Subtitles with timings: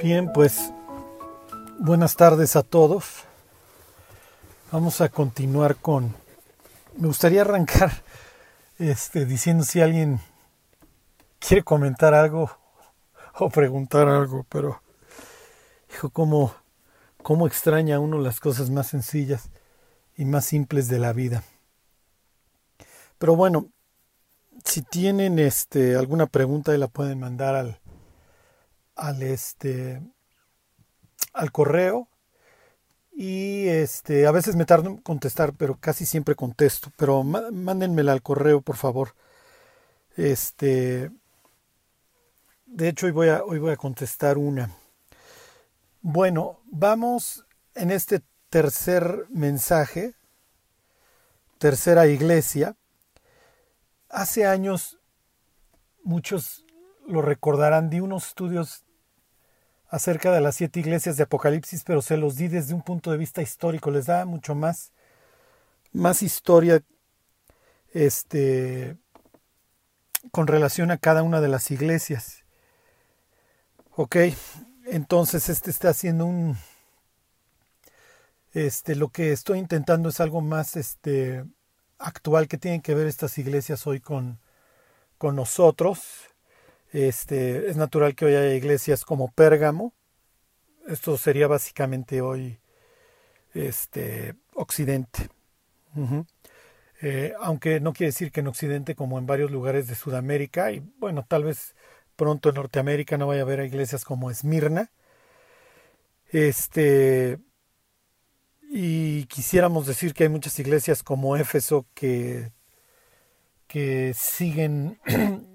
[0.00, 0.72] Bien, pues
[1.80, 3.24] buenas tardes a todos.
[4.70, 6.14] Vamos a continuar con...
[6.96, 7.90] Me gustaría arrancar
[8.78, 10.20] este, diciendo si alguien
[11.40, 12.48] quiere comentar algo
[13.40, 14.80] o preguntar algo, pero
[15.92, 16.54] hijo, cómo,
[17.24, 19.50] cómo extraña a uno las cosas más sencillas
[20.16, 21.42] y más simples de la vida.
[23.18, 23.66] Pero bueno,
[24.64, 27.80] si tienen este alguna pregunta la pueden mandar al
[28.98, 30.02] al este
[31.32, 32.08] al correo
[33.12, 38.22] y este a veces me tardo en contestar, pero casi siempre contesto, pero mándenmela al
[38.22, 39.14] correo, por favor.
[40.16, 41.10] Este
[42.66, 44.70] de hecho hoy voy a hoy voy a contestar una.
[46.00, 50.14] Bueno, vamos en este tercer mensaje,
[51.58, 52.76] tercera iglesia.
[54.08, 54.98] Hace años
[56.02, 56.64] muchos
[57.06, 58.84] lo recordarán, di unos estudios
[59.88, 63.16] acerca de las siete iglesias de Apocalipsis, pero se los di desde un punto de
[63.16, 64.92] vista histórico, les da mucho más,
[65.92, 66.82] más historia
[67.92, 68.96] este,
[70.30, 72.44] con relación a cada una de las iglesias.
[73.96, 74.16] Ok,
[74.86, 76.56] entonces este está haciendo un...
[78.52, 81.44] Este, lo que estoy intentando es algo más este,
[81.98, 84.40] actual que tienen que ver estas iglesias hoy con,
[85.18, 86.28] con nosotros.
[86.92, 89.94] Este, es natural que hoy haya iglesias como Pérgamo.
[90.86, 92.58] Esto sería básicamente hoy
[93.54, 95.28] este, Occidente.
[97.00, 100.80] Eh, aunque no quiere decir que en Occidente, como en varios lugares de Sudamérica, y
[100.98, 101.74] bueno, tal vez
[102.16, 104.90] pronto en Norteamérica no vaya a haber iglesias como Esmirna.
[106.30, 107.38] Este,
[108.70, 112.52] y quisiéramos decir que hay muchas iglesias como Éfeso que,
[113.66, 114.98] que siguen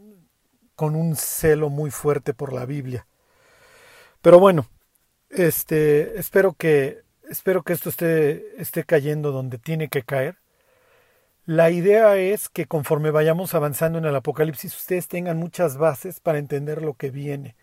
[0.76, 3.08] con un celo muy fuerte por la Biblia.
[4.22, 4.68] Pero bueno,
[5.30, 10.38] este, espero que, espero que esto esté, esté cayendo donde tiene que caer.
[11.46, 16.38] La idea es que conforme vayamos avanzando en el Apocalipsis, ustedes tengan muchas bases para
[16.38, 17.56] entender lo que viene.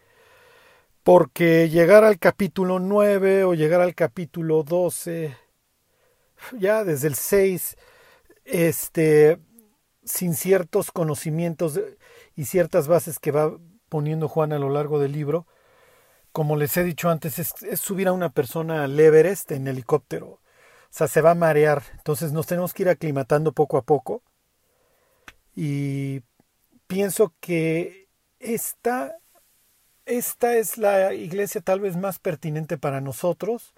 [1.03, 5.35] Porque llegar al capítulo 9 o llegar al capítulo 12,
[6.59, 7.77] ya desde el 6,
[8.45, 9.39] este,
[10.05, 11.81] sin ciertos conocimientos
[12.41, 13.55] y ciertas bases que va
[13.91, 15.47] poniendo Juan a lo largo del libro,
[16.33, 20.27] como les he dicho antes, es, subir a una persona al Everest en helicóptero.
[20.27, 20.41] O
[20.89, 21.83] sea, se va a marear.
[21.99, 24.23] Entonces nos tenemos que ir aclimatando poco a poco.
[25.55, 26.23] Y
[26.87, 28.09] pienso que
[28.39, 29.19] esta,
[30.07, 33.75] esta es la iglesia tal vez más pertinente para nosotros.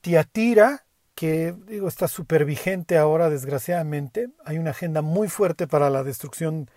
[0.00, 4.30] Tiatira, que digo, está súper vigente ahora, desgraciadamente.
[4.42, 6.70] Hay una agenda muy fuerte para la destrucción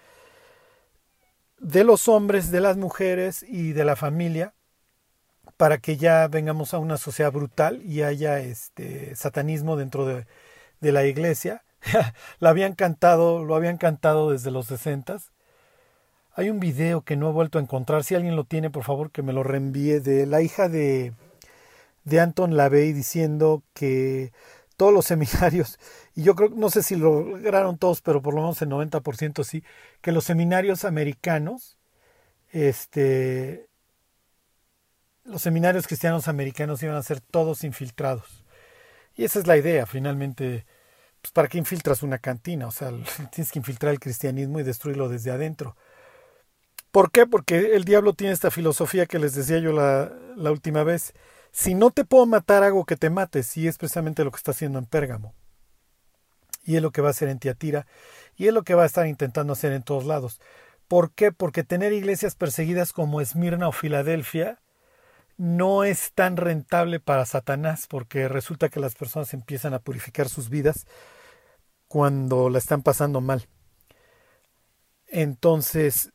[1.59, 4.53] de los hombres, de las mujeres y de la familia,
[5.57, 10.25] para que ya vengamos a una sociedad brutal y haya este satanismo dentro de,
[10.81, 11.63] de la iglesia.
[12.39, 15.31] la habían cantado, lo habían cantado desde los sesentas.
[16.33, 18.03] Hay un video que no he vuelto a encontrar.
[18.03, 21.13] Si alguien lo tiene, por favor, que me lo reenvíe de la hija de
[22.05, 24.31] de Anton LaVey diciendo que
[24.77, 25.79] todos los seminarios,
[26.15, 29.43] y yo creo, no sé si lo lograron todos, pero por lo menos el 90%
[29.43, 29.63] sí,
[30.01, 31.77] que los seminarios americanos,
[32.51, 33.67] este,
[35.23, 38.43] los seminarios cristianos americanos iban a ser todos infiltrados.
[39.15, 40.65] Y esa es la idea, finalmente,
[41.21, 42.67] pues ¿para qué infiltras una cantina?
[42.67, 42.91] O sea,
[43.31, 45.75] tienes que infiltrar el cristianismo y destruirlo desde adentro.
[46.91, 47.25] ¿Por qué?
[47.27, 51.13] Porque el diablo tiene esta filosofía que les decía yo la última vez
[51.55, 53.55] si no te puedo matar, hago que te mates.
[53.55, 55.33] Y es precisamente lo que está haciendo en Pérgamo.
[56.65, 57.87] Y es lo que va a hacer en Tiatira.
[58.35, 60.41] Y es lo que va a estar intentando hacer en todos lados.
[60.89, 61.31] ¿Por qué?
[61.31, 64.59] Porque tener iglesias perseguidas como Esmirna o Filadelfia
[65.37, 70.49] no es tan rentable para Satanás, porque resulta que las personas empiezan a purificar sus
[70.49, 70.85] vidas
[71.87, 73.47] cuando la están pasando mal.
[75.07, 76.11] Entonces,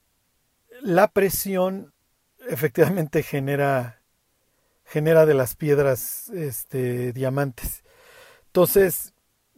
[0.83, 1.95] la presión
[2.47, 4.00] efectivamente genera
[4.91, 7.85] genera de las piedras este, diamantes.
[8.47, 9.15] Entonces,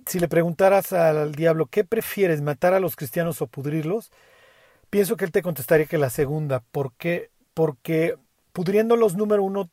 [0.07, 4.13] si le preguntaras al diablo, ¿qué prefieres, matar a los cristianos o pudrirlos?
[4.91, 6.61] Pienso que él te contestaría que la segunda.
[6.71, 7.31] ¿Por qué?
[7.55, 8.17] Porque
[8.53, 9.71] pudriéndolos, número uno,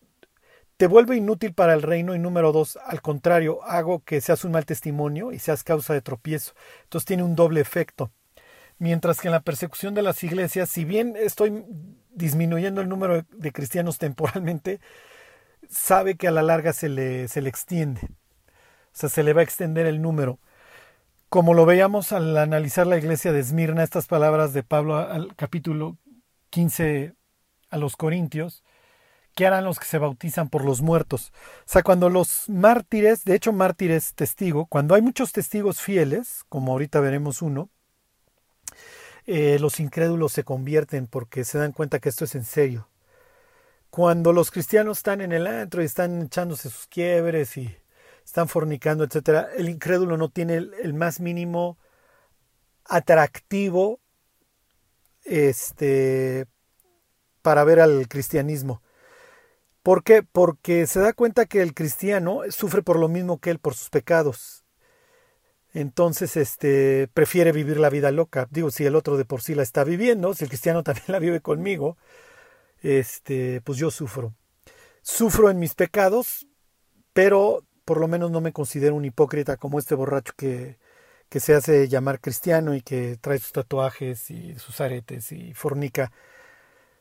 [0.77, 4.53] te vuelve inútil para el reino y número dos, al contrario, hago que seas un
[4.53, 6.53] mal testimonio y seas causa de tropiezo.
[6.83, 8.11] Entonces tiene un doble efecto.
[8.77, 11.65] Mientras que en la persecución de las iglesias, si bien estoy
[12.11, 14.79] disminuyendo el número de cristianos temporalmente,
[15.69, 18.01] sabe que a la larga se le, se le extiende.
[18.03, 20.39] O sea, se le va a extender el número.
[21.29, 25.97] Como lo veíamos al analizar la iglesia de Esmirna, estas palabras de Pablo al capítulo
[26.49, 27.13] 15
[27.69, 28.63] a los Corintios,
[29.35, 31.31] ¿qué harán los que se bautizan por los muertos?
[31.59, 36.71] O sea, cuando los mártires, de hecho mártires testigo, cuando hay muchos testigos fieles, como
[36.71, 37.69] ahorita veremos uno,
[39.27, 42.88] eh, los incrédulos se convierten porque se dan cuenta que esto es en serio.
[43.89, 47.75] Cuando los cristianos están en el antro y están echándose sus quiebres y
[48.23, 51.79] están fornicando, etcétera, el incrédulo no tiene el, más mínimo
[52.85, 53.99] atractivo
[55.23, 56.45] este
[57.41, 58.83] para ver al cristianismo.
[59.81, 60.21] ¿Por qué?
[60.23, 63.89] Porque se da cuenta que el cristiano sufre por lo mismo que él por sus
[63.89, 64.63] pecados.
[65.73, 68.47] Entonces, este, prefiere vivir la vida loca.
[68.51, 71.19] Digo, si el otro de por sí la está viviendo, si el cristiano también la
[71.19, 71.97] vive conmigo,
[72.81, 74.33] este, pues yo sufro.
[75.01, 76.47] Sufro en mis pecados,
[77.13, 80.77] pero por lo menos no me considero un hipócrita como este borracho que,
[81.29, 86.11] que se hace llamar cristiano y que trae sus tatuajes y sus aretes y fornica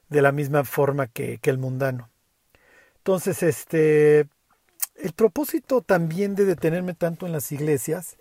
[0.09, 2.11] de la misma forma que, que el mundano.
[2.99, 4.29] Entonces, este,
[4.97, 8.17] el propósito también de detenerme tanto en las iglesias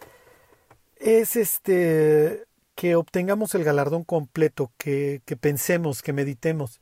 [0.99, 2.45] es este
[2.75, 6.79] que obtengamos el galardón completo, que, que pensemos, que meditemos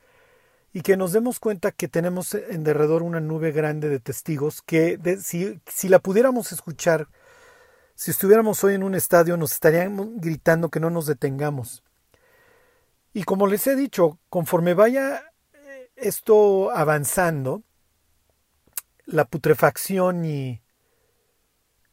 [0.75, 4.99] y que nos demos cuenta que tenemos en derredor una nube grande de testigos que
[5.21, 7.07] si, si, la pudiéramos escuchar,
[7.95, 11.81] si estuviéramos hoy en un estadio, nos estarían gritando que no nos detengamos.
[13.13, 15.23] Y como les he dicho, conforme vaya
[15.53, 17.63] eh, esto avanzando,
[19.05, 20.61] la putrefacción y,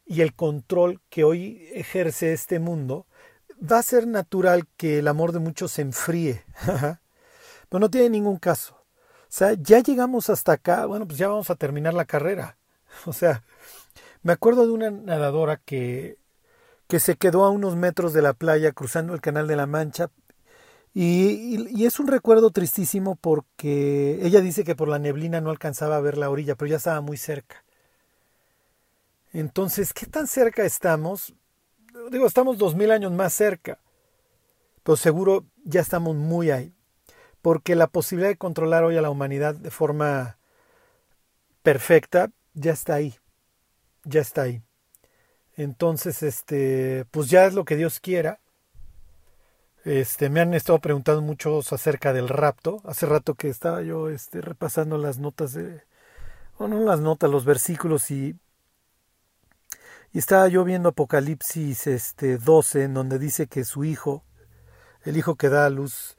[0.07, 3.07] y el control que hoy ejerce este mundo,
[3.63, 6.45] va a ser natural que el amor de muchos se enfríe.
[7.73, 8.75] Pero no tiene ningún caso.
[8.75, 12.59] O sea, ya llegamos hasta acá, bueno, pues ya vamos a terminar la carrera.
[13.07, 13.43] O sea,
[14.23, 16.19] me acuerdo de una nadadora que,
[16.87, 20.11] que se quedó a unos metros de la playa cruzando el Canal de la Mancha.
[20.93, 25.97] Y, y, es un recuerdo tristísimo porque ella dice que por la neblina no alcanzaba
[25.97, 27.65] a ver la orilla, pero ya estaba muy cerca.
[29.33, 31.33] Entonces, ¿qué tan cerca estamos?
[32.11, 33.79] Digo, estamos dos mil años más cerca,
[34.83, 36.75] pero seguro ya estamos muy ahí
[37.43, 40.39] porque la posibilidad de controlar hoy a la humanidad de forma
[41.63, 43.17] perfecta ya está ahí,
[44.05, 44.63] ya está ahí.
[45.57, 48.41] Entonces, este, pues ya es lo que Dios quiera.
[49.85, 52.81] Este, me han estado preguntando muchos acerca del rapto.
[52.85, 55.83] Hace rato que estaba yo este, repasando las notas de,
[56.59, 58.37] bueno, no las notas, los versículos y,
[60.13, 64.25] y estaba yo viendo Apocalipsis este, 12, en donde dice que su hijo,
[65.05, 66.17] el hijo que da a luz,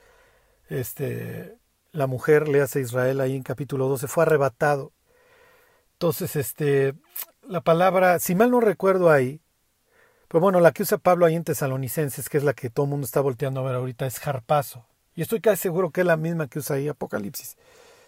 [0.80, 1.58] este,
[1.92, 4.92] la mujer, le hace Israel ahí en capítulo 12, fue arrebatado.
[5.94, 6.96] Entonces, este,
[7.48, 9.42] la palabra, si mal no recuerdo ahí,
[10.28, 12.90] pero bueno, la que usa Pablo ahí en Tesalonicenses, que es la que todo el
[12.90, 14.86] mundo está volteando a ver ahorita, es jarpazo.
[15.16, 17.56] Y estoy casi seguro que es la misma que usa ahí Apocalipsis.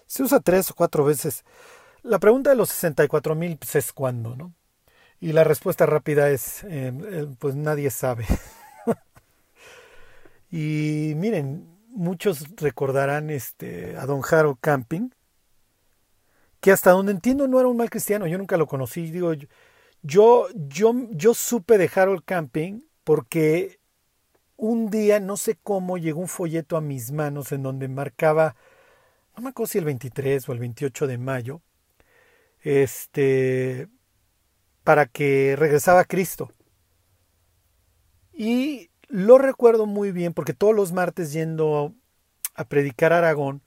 [0.07, 1.43] Se usa tres o cuatro veces.
[2.01, 4.53] La pregunta de los 64 mil pues, es cuándo, ¿no?
[5.19, 8.25] Y la respuesta rápida es, eh, eh, pues nadie sabe.
[10.51, 15.09] y miren, muchos recordarán este, a don Harold Camping,
[16.59, 19.33] que hasta donde entiendo no era un mal cristiano, yo nunca lo conocí, digo,
[20.01, 23.79] yo, yo, yo supe de Harold Camping porque
[24.57, 28.55] un día, no sé cómo, llegó un folleto a mis manos en donde marcaba,
[29.35, 31.61] no me acuerdo si el 23 o el 28 de mayo,
[32.61, 33.87] este,
[34.83, 36.51] para que regresaba Cristo.
[38.33, 41.93] Y lo recuerdo muy bien porque todos los martes yendo
[42.55, 43.61] a predicar a Aragón,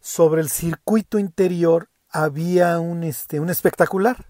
[0.00, 4.26] sobre el circuito interior había un, este, un espectacular.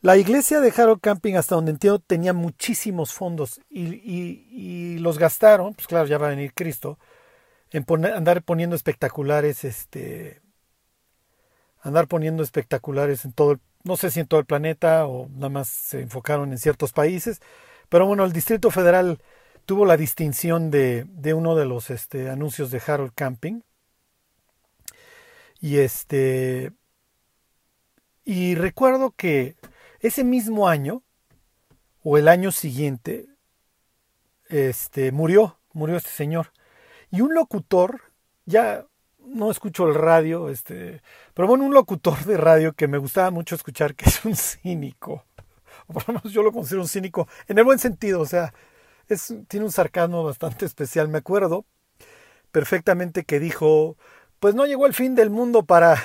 [0.00, 5.74] La iglesia de Harold Camping, hasta donde entiendo, tenía muchísimos fondos y, y, los gastaron,
[5.74, 6.98] pues claro, ya va a venir Cristo,
[7.70, 10.42] en andar poniendo espectaculares, este,
[11.80, 15.68] andar poniendo espectaculares en todo, no sé si en todo el planeta o nada más
[15.68, 17.40] se enfocaron en ciertos países,
[17.88, 19.18] pero bueno, el Distrito Federal
[19.66, 23.60] tuvo la distinción de, de uno de los este, anuncios de Harold Camping.
[25.60, 26.72] Y este.
[28.24, 29.56] Y recuerdo que
[30.00, 31.02] ese mismo año,
[32.02, 33.26] o el año siguiente,
[34.48, 36.52] este, murió, murió este señor.
[37.10, 38.00] Y un locutor,
[38.46, 38.86] ya
[39.18, 43.54] no escucho el radio, este, pero bueno, un locutor de radio que me gustaba mucho
[43.54, 45.24] escuchar, que es un cínico
[45.86, 48.52] o por lo menos yo lo considero un cínico, en el buen sentido, o sea,
[49.48, 51.08] tiene un sarcasmo bastante especial.
[51.08, 51.64] Me acuerdo
[52.50, 53.96] perfectamente que dijo,
[54.40, 56.02] pues no llegó el fin del mundo para,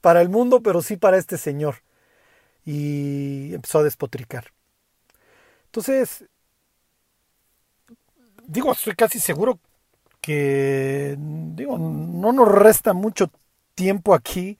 [0.00, 1.82] para el mundo, pero sí para este señor.
[2.64, 4.52] Y empezó a despotricar.
[5.66, 6.24] Entonces,
[8.46, 9.58] digo, estoy casi seguro
[10.20, 13.30] que, digo, no nos resta mucho
[13.74, 14.58] tiempo aquí.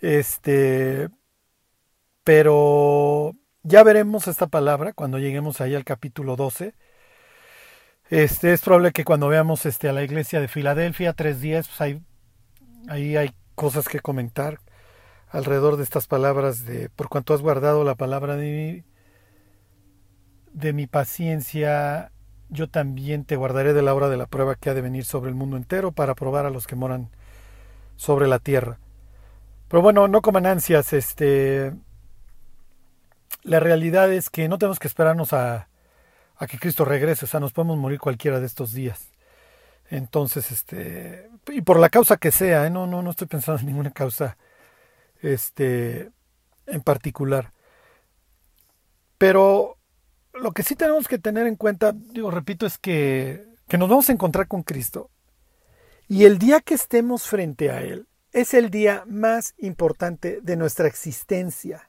[0.00, 1.08] Este,
[2.24, 6.74] pero ya veremos esta palabra cuando lleguemos ahí al capítulo 12.
[8.10, 12.02] Este, es probable que cuando veamos este, a la iglesia de Filadelfia 3.10, pues ahí,
[12.88, 14.58] ahí hay cosas que comentar
[15.30, 18.84] alrededor de estas palabras de por cuanto has guardado la palabra de mi,
[20.52, 22.12] de mi paciencia,
[22.50, 25.30] yo también te guardaré de la hora de la prueba que ha de venir sobre
[25.30, 27.10] el mundo entero para probar a los que moran
[27.96, 28.78] sobre la tierra.
[29.68, 31.72] Pero bueno, no coman ansias, este
[33.42, 35.68] la realidad es que no tenemos que esperarnos a,
[36.48, 39.12] que Cristo regrese, o sea, nos podemos morir cualquiera de estos días.
[39.90, 42.70] Entonces, este, y por la causa que sea, ¿eh?
[42.70, 44.36] no, no, no estoy pensando en ninguna causa,
[45.20, 46.10] este,
[46.66, 47.52] en particular.
[49.18, 49.78] Pero
[50.34, 53.46] lo que sí tenemos que tener en cuenta, digo, repito, es que
[53.78, 55.10] nos vamos a encontrar con Cristo.
[56.08, 60.88] Y el día que estemos frente a Él es el día más importante de nuestra
[60.88, 61.88] existencia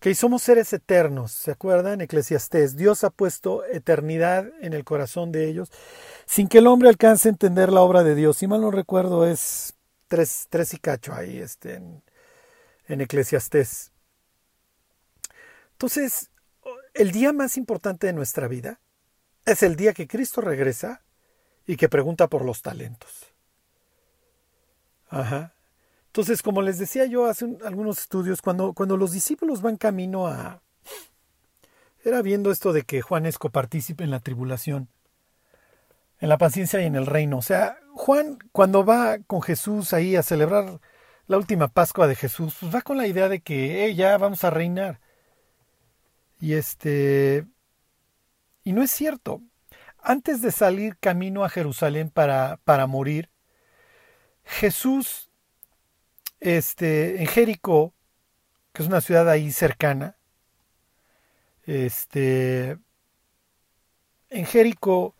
[0.00, 2.00] que somos seres eternos, ¿se acuerdan?
[2.00, 5.70] Eclesiastés, Dios ha puesto eternidad en el corazón de ellos,
[6.26, 8.36] sin que el hombre alcance a entender la obra de Dios.
[8.36, 9.74] Si mal no recuerdo, es
[10.08, 12.02] tres, tres y cacho ahí este, en,
[12.88, 13.92] en Eclesiastés.
[15.72, 16.30] Entonces,
[16.94, 18.80] el día más importante de nuestra vida
[19.44, 21.02] es el día que Cristo regresa
[21.66, 23.32] y que pregunta por los talentos.
[25.08, 25.55] Ajá.
[26.16, 30.62] Entonces, como les decía yo hace algunos estudios, cuando, cuando los discípulos van camino a...
[32.02, 34.88] Era viendo esto de que Juan es copartícipe en la tribulación,
[36.18, 37.36] en la paciencia y en el reino.
[37.36, 40.80] O sea, Juan cuando va con Jesús ahí a celebrar
[41.26, 44.48] la última Pascua de Jesús, pues va con la idea de que ya vamos a
[44.48, 45.00] reinar.
[46.40, 47.44] Y este...
[48.64, 49.42] Y no es cierto.
[49.98, 53.28] Antes de salir camino a Jerusalén para, para morir,
[54.44, 55.25] Jesús
[56.40, 57.94] este, en Jericó,
[58.72, 60.16] que es una ciudad ahí cercana,
[61.64, 62.78] este,
[64.30, 65.14] en Jericó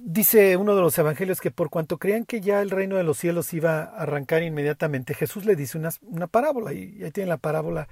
[0.00, 3.18] dice uno de los evangelios que por cuanto creían que ya el reino de los
[3.18, 7.36] cielos iba a arrancar inmediatamente, Jesús le dice una, una parábola, y ahí tiene la
[7.36, 7.88] parábola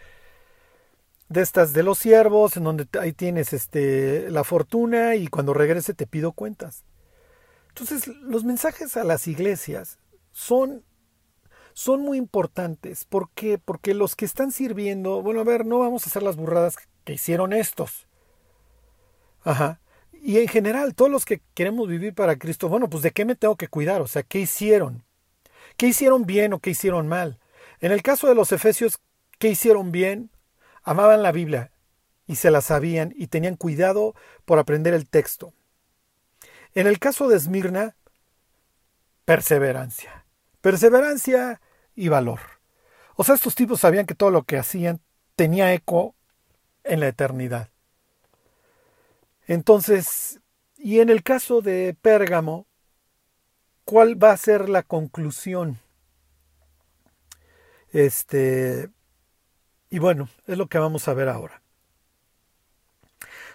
[1.28, 5.94] de estas de los siervos, en donde ahí tienes este, la fortuna y cuando regrese
[5.94, 6.84] te pido cuentas.
[7.68, 9.98] Entonces, los mensajes a las iglesias
[10.32, 10.84] son
[11.74, 13.04] son muy importantes.
[13.04, 13.58] ¿Por qué?
[13.58, 17.12] Porque los que están sirviendo, bueno, a ver, no vamos a hacer las burradas que
[17.12, 18.06] hicieron estos.
[19.42, 19.80] Ajá.
[20.12, 23.34] Y en general, todos los que queremos vivir para Cristo, bueno, pues de qué me
[23.34, 25.04] tengo que cuidar, o sea, ¿qué hicieron?
[25.76, 27.38] ¿Qué hicieron bien o qué hicieron mal?
[27.80, 29.00] En el caso de los efesios,
[29.38, 30.30] ¿qué hicieron bien?
[30.82, 31.72] Amaban la Biblia
[32.26, 34.14] y se la sabían y tenían cuidado
[34.44, 35.52] por aprender el texto.
[36.74, 37.96] En el caso de Esmirna,
[39.24, 40.23] perseverancia.
[40.64, 41.60] Perseverancia
[41.94, 42.40] y valor.
[43.16, 45.02] O sea, estos tipos sabían que todo lo que hacían
[45.36, 46.14] tenía eco
[46.84, 47.68] en la eternidad.
[49.46, 50.40] Entonces,
[50.78, 52.66] y en el caso de Pérgamo,
[53.84, 55.80] ¿cuál va a ser la conclusión?
[57.92, 58.88] Este,
[59.90, 61.60] y bueno, es lo que vamos a ver ahora.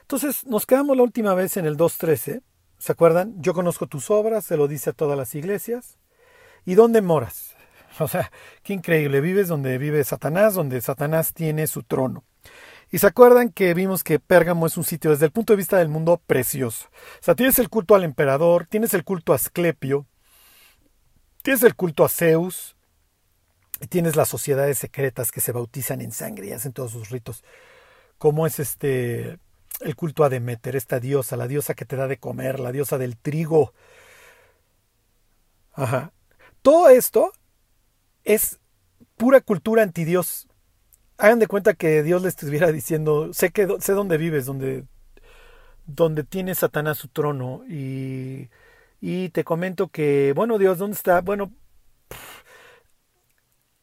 [0.02, 2.44] Entonces, nos quedamos la última vez en el 2.13.
[2.78, 3.42] ¿Se acuerdan?
[3.42, 5.99] Yo conozco tus obras, se lo dice a todas las iglesias.
[6.66, 7.56] ¿Y dónde moras?
[8.02, 8.32] O sea,
[8.64, 9.20] qué increíble.
[9.20, 12.24] Vives donde vive Satanás, donde Satanás tiene su trono.
[12.92, 15.78] Y se acuerdan que vimos que Pérgamo es un sitio desde el punto de vista
[15.78, 16.88] del mundo precioso.
[17.20, 20.08] O sea, tienes el culto al emperador, tienes el culto a Asclepio,
[21.44, 22.78] tienes el culto a Zeus,
[23.82, 27.44] y tienes las sociedades secretas que se bautizan en sangre y hacen todos sus ritos.
[28.18, 29.40] Como es este
[29.82, 32.98] el culto a Demeter, esta diosa, la diosa que te da de comer, la diosa
[32.98, 33.74] del trigo.
[35.74, 36.12] Ajá.
[36.62, 37.32] Todo esto
[38.24, 38.60] es
[39.18, 40.48] pura cultura anti Dios.
[41.18, 44.86] Hagan de cuenta que Dios les estuviera diciendo, sé que sé dónde vives, donde,
[45.86, 48.50] donde tiene Satanás su trono y,
[49.02, 51.22] y te comento que, bueno Dios, ¿dónde está?
[51.22, 51.52] Bueno,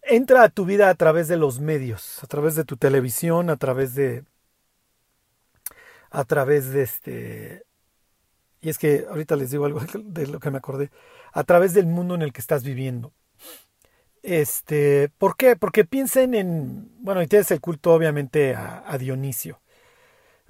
[0.02, 3.56] entra a tu vida a través de los medios, a través de tu televisión, a
[3.56, 4.25] través de,
[6.11, 7.64] a través de este,
[8.61, 10.90] y es que ahorita les digo algo de lo que me acordé,
[11.36, 13.12] a través del mundo en el que estás viviendo.
[14.22, 15.54] Este, ¿Por qué?
[15.54, 19.60] Porque piensen en, bueno, y tienes el culto obviamente a, Dionisio.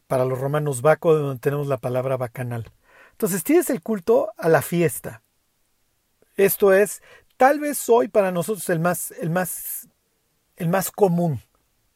[0.06, 2.70] Para los romanos Baco, donde tenemos la palabra bacanal.
[3.10, 5.24] Entonces tienes el culto a la fiesta.
[6.36, 7.02] Esto es,
[7.36, 9.88] tal vez hoy para nosotros el más, el más,
[10.54, 11.40] el más común,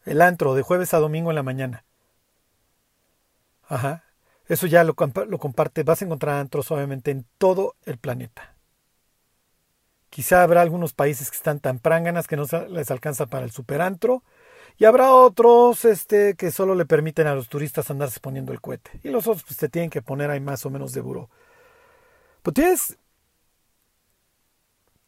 [0.05, 1.85] el antro de jueves a domingo en la mañana.
[3.69, 4.03] Ajá.
[4.49, 4.97] Eso ya lo,
[5.29, 8.57] lo comparte, vas a encontrar antros obviamente en todo el planeta
[10.11, 14.23] Quizá habrá algunos países que están tan pránganas que no les alcanza para el superantro.
[14.77, 18.91] Y habrá otros este, que solo le permiten a los turistas andarse poniendo el cohete.
[19.05, 21.31] Y los otros pues, te tienen que poner ahí más o menos de buró.
[22.43, 22.99] Pues tienes,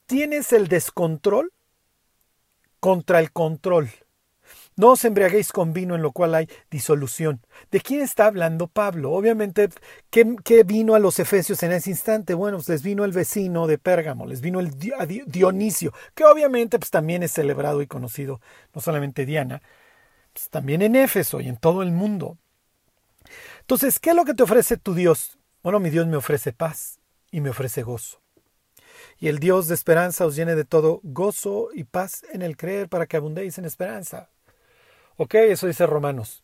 [0.06, 1.52] tienes el descontrol
[2.80, 3.90] contra el control.
[4.82, 7.40] No os embriaguéis con vino en lo cual hay disolución.
[7.70, 9.12] ¿De quién está hablando Pablo?
[9.12, 9.68] Obviamente,
[10.10, 12.34] ¿qué, vino a los efesios en ese instante?
[12.34, 16.90] Bueno, pues les vino el vecino de Pérgamo, les vino el Dionisio, que obviamente pues,
[16.90, 18.40] también es celebrado y conocido,
[18.74, 19.62] no solamente Diana,
[20.32, 22.38] pues, también en Éfeso y en todo el mundo.
[23.60, 25.38] Entonces, ¿qué es lo que te ofrece tu Dios?
[25.62, 26.98] Bueno, mi Dios me ofrece paz
[27.30, 28.20] y me ofrece gozo.
[29.20, 32.88] Y el Dios de esperanza os llene de todo gozo y paz en el creer
[32.88, 34.28] para que abundéis en esperanza.
[35.22, 36.42] Ok, eso dice Romanos.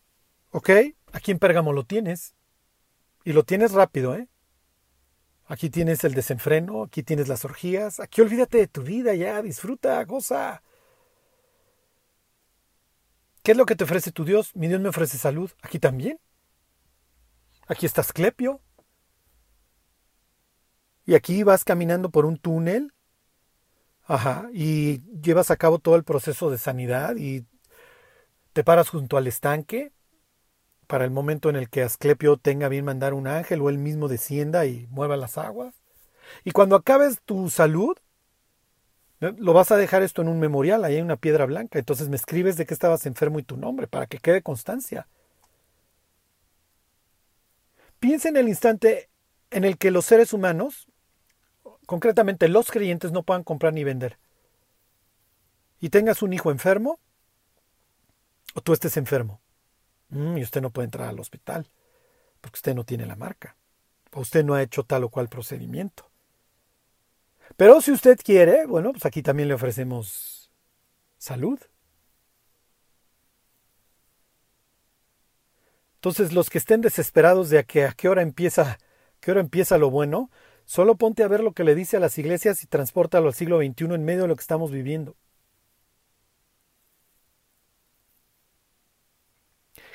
[0.53, 0.71] Ok,
[1.11, 2.37] aquí en Pérgamo lo tienes.
[3.25, 4.29] Y lo tienes rápido, ¿eh?
[5.47, 10.05] Aquí tienes el desenfreno, aquí tienes las orgías, aquí olvídate de tu vida ya, disfruta,
[10.05, 10.63] goza.
[13.43, 14.55] ¿Qué es lo que te ofrece tu Dios?
[14.55, 15.51] Mi Dios me ofrece salud.
[15.61, 16.21] Aquí también.
[17.67, 18.61] Aquí está Asclepio.
[21.05, 22.95] Y aquí vas caminando por un túnel.
[24.05, 24.49] Ajá.
[24.53, 27.45] Y llevas a cabo todo el proceso de sanidad y
[28.53, 29.93] te paras junto al estanque
[30.87, 34.09] para el momento en el que Asclepio tenga bien mandar un ángel o él mismo
[34.09, 35.75] descienda y mueva las aguas.
[36.45, 37.97] Y cuando acabes tu salud,
[39.21, 41.79] lo vas a dejar esto en un memorial, ahí hay una piedra blanca.
[41.79, 45.07] Entonces me escribes de que estabas enfermo y tu nombre, para que quede constancia.
[48.01, 49.11] Piensa en el instante
[49.51, 50.87] en el que los seres humanos,
[51.87, 54.19] concretamente los creyentes, no puedan comprar ni vender.
[55.81, 56.99] Y tengas un hijo enfermo
[58.59, 59.41] o tú estés enfermo
[60.09, 61.71] mm, y usted no puede entrar al hospital
[62.41, 63.57] porque usted no tiene la marca
[64.13, 66.11] o usted no ha hecho tal o cual procedimiento.
[67.57, 70.51] Pero si usted quiere, bueno, pues aquí también le ofrecemos
[71.19, 71.61] salud.
[75.97, 78.79] Entonces, los que estén desesperados de a, que, a qué hora empieza,
[79.21, 80.31] qué hora empieza lo bueno,
[80.65, 83.59] solo ponte a ver lo que le dice a las iglesias y transportalo al siglo
[83.59, 85.17] XXI en medio de lo que estamos viviendo.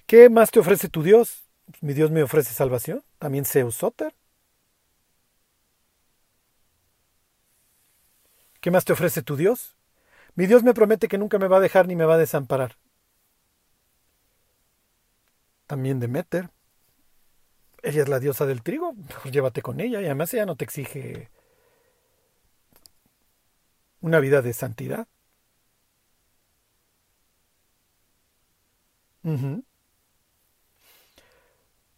[0.06, 1.44] ¿Qué más te ofrece tu Dios?
[1.82, 3.04] Mi Dios me ofrece salvación.
[3.20, 4.14] También Zeus Soter.
[8.60, 9.76] ¿Qué más te ofrece tu Dios?
[10.36, 12.78] Mi Dios me promete que nunca me va a dejar ni me va a desamparar.
[15.68, 16.50] También Demeter.
[17.82, 18.96] Ella es la diosa del trigo.
[19.30, 21.30] llévate con ella y además ella no te exige
[24.02, 25.08] una vida de santidad.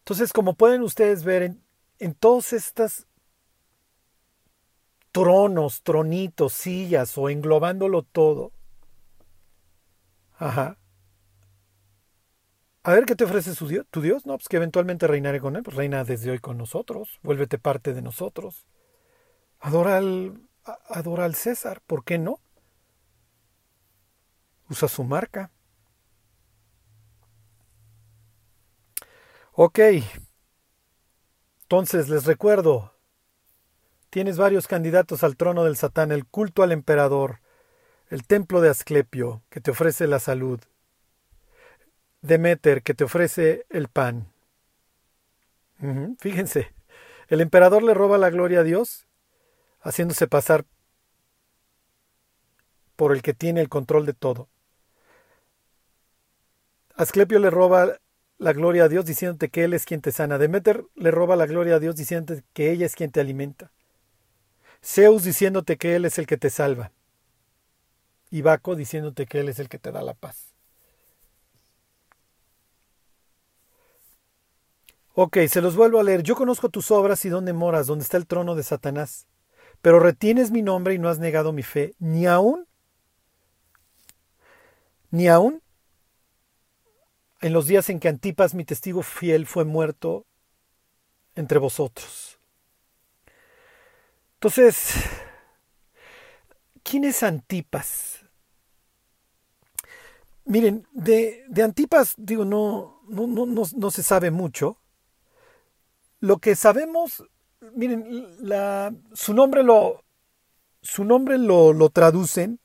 [0.05, 1.57] Entonces, como pueden ustedes ver
[1.97, 3.07] en, todos estos
[5.11, 8.51] tronos, tronitos, sillas o englobándolo todo.
[10.37, 10.77] Ajá.
[12.83, 15.55] A ver qué te ofrece su Dios, tu Dios, no, pues que eventualmente reinaré con
[15.55, 18.67] él, pues reina desde hoy con nosotros, vuélvete parte de nosotros.
[19.59, 20.39] Adora al,
[20.87, 22.39] adora al César, ¿por qué no?
[24.69, 25.49] Usa su marca.
[29.57, 29.79] Ok,
[31.61, 32.91] entonces les recuerdo,
[34.09, 37.39] tienes varios candidatos al trono del Satán, el culto al emperador,
[38.09, 40.59] el templo de Asclepio, que te ofrece la salud,
[42.21, 44.27] Demeter, que te ofrece el pan.
[46.19, 46.73] Fíjense,
[47.29, 49.07] el emperador le roba la gloria a Dios,
[49.79, 50.65] haciéndose pasar
[52.97, 54.49] por el que tiene el control de todo.
[56.95, 57.99] Asclepio le roba
[58.37, 60.37] la gloria a Dios diciéndote que Él es quien te sana.
[60.37, 63.71] Demeter le roba la gloria a Dios diciéndote que ella es quien te alimenta.
[64.83, 66.91] Zeus diciéndote que Él es el que te salva.
[68.29, 70.53] Y Baco diciéndote que Él es el que te da la paz.
[75.13, 76.23] Ok, se los vuelvo a leer.
[76.23, 79.27] Yo conozco tus obras y dónde moras, donde está el trono de Satanás.
[79.81, 82.67] Pero retienes mi nombre y no has negado mi fe, ni aún,
[85.11, 85.61] ni aún
[87.41, 90.25] en los días en que Antipas, mi testigo fiel, fue muerto
[91.35, 92.39] entre vosotros.
[94.35, 94.93] Entonces,
[96.83, 98.25] ¿quién es Antipas?
[100.45, 104.77] Miren, de, Antipas, digo, no, no, se sabe mucho.
[106.19, 107.23] Lo que sabemos,
[107.73, 110.03] miren, la, su nombre lo,
[110.81, 112.59] su nombre lo, lo traducen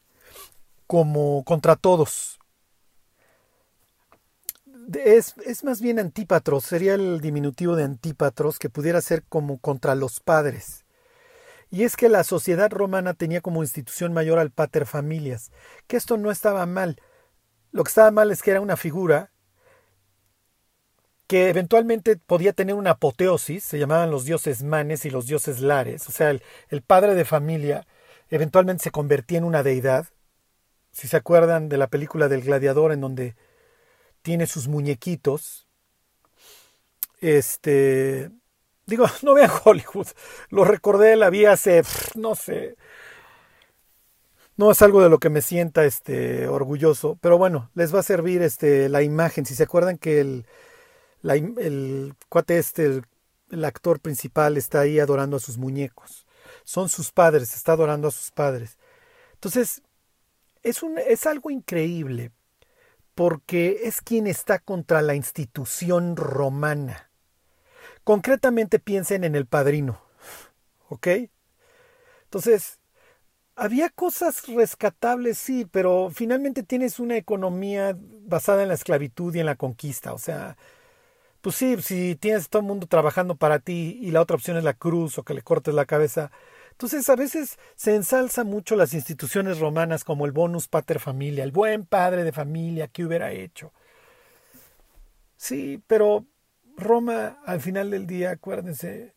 [0.87, 2.40] como contra todos
[4.95, 10.21] es, más bien antípatros, sería el diminutivo de antípatros que pudiera ser como contra los
[10.21, 10.85] padres.
[11.71, 15.53] y es que la sociedad romana tenía como institución mayor al pater familias,
[15.87, 17.01] que esto no estaba mal.
[17.73, 19.31] Lo que estaba mal es que era una figura
[21.27, 26.09] que eventualmente podía tener una apoteosis, se llamaban los dioses manes y los dioses lares,
[26.09, 27.87] o sea, el, el padre de familia
[28.31, 30.07] eventualmente se convertía en una deidad.
[30.93, 33.37] Si se acuerdan de la película del gladiador en donde
[34.23, 35.67] tiene sus muñequitos,
[37.21, 38.31] este,
[38.87, 40.09] digo, no vean Hollywood,
[40.51, 41.83] lo recordé, la vi hace,
[42.15, 42.77] no sé,
[44.57, 48.03] no es algo de lo que me sienta este orgulloso, pero bueno, les va a
[48.03, 49.47] servir este la imagen.
[49.47, 50.47] Si se acuerdan que el,
[51.23, 53.07] el cuate este, el,
[53.51, 56.27] el, actor principal está ahí adorando a sus muñecos.
[56.65, 58.77] Son sus padres, está adorando a sus padres.
[59.33, 59.81] Entonces,
[60.63, 62.31] es, un, es algo increíble
[63.21, 67.11] porque es quien está contra la institución romana.
[68.03, 70.01] Concretamente piensen en el padrino.
[70.89, 71.07] ¿Ok?
[72.25, 72.81] Entonces,
[73.57, 79.45] había cosas rescatables, sí, pero finalmente tienes una economía basada en la esclavitud y en
[79.45, 80.15] la conquista.
[80.15, 80.57] O sea,
[81.43, 84.65] pues sí, si tienes todo el mundo trabajando para ti y la otra opción es
[84.65, 86.31] la cruz o que le cortes la cabeza.
[86.81, 91.53] Entonces a veces se ensalza mucho las instituciones romanas como el bonus pater familia, el
[91.53, 93.75] buen padre de familia que hubiera hecho.
[95.37, 96.25] Sí, pero
[96.79, 99.15] Roma, al final del día, acuérdense,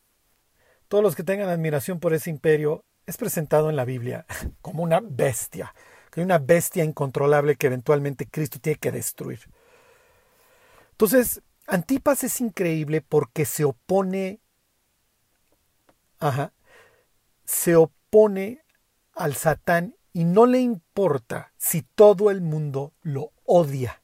[0.90, 4.26] todos los que tengan admiración por ese imperio, es presentado en la Biblia
[4.62, 5.74] como una bestia,
[6.12, 9.40] que una bestia incontrolable que eventualmente Cristo tiene que destruir.
[10.92, 14.42] Entonces, Antipas es increíble porque se opone,
[16.20, 16.52] ajá,
[17.46, 18.64] se opone
[19.14, 24.02] al Satán y no le importa si todo el mundo lo odia.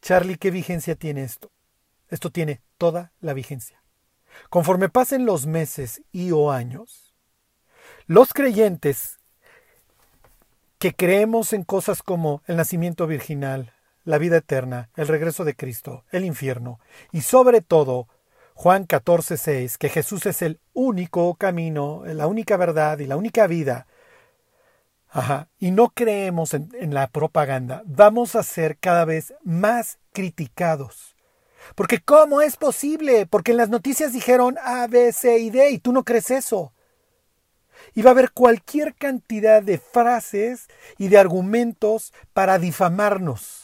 [0.00, 1.52] Charlie, ¿qué vigencia tiene esto?
[2.08, 3.82] Esto tiene toda la vigencia.
[4.50, 7.14] Conforme pasen los meses y o años,
[8.06, 9.18] los creyentes
[10.78, 13.72] que creemos en cosas como el nacimiento virginal,
[14.04, 16.78] la vida eterna, el regreso de Cristo, el infierno
[17.10, 18.08] y sobre todo
[18.54, 23.86] Juan 14:6, que Jesús es el único camino, la única verdad y la única vida.
[25.08, 31.14] Ajá, y no creemos en, en la propaganda, vamos a ser cada vez más criticados
[31.74, 33.26] porque ¿cómo es posible?
[33.26, 36.72] Porque en las noticias dijeron A, B, C y D y tú no crees eso.
[37.94, 43.63] Y va a haber cualquier cantidad de frases y de argumentos para difamarnos.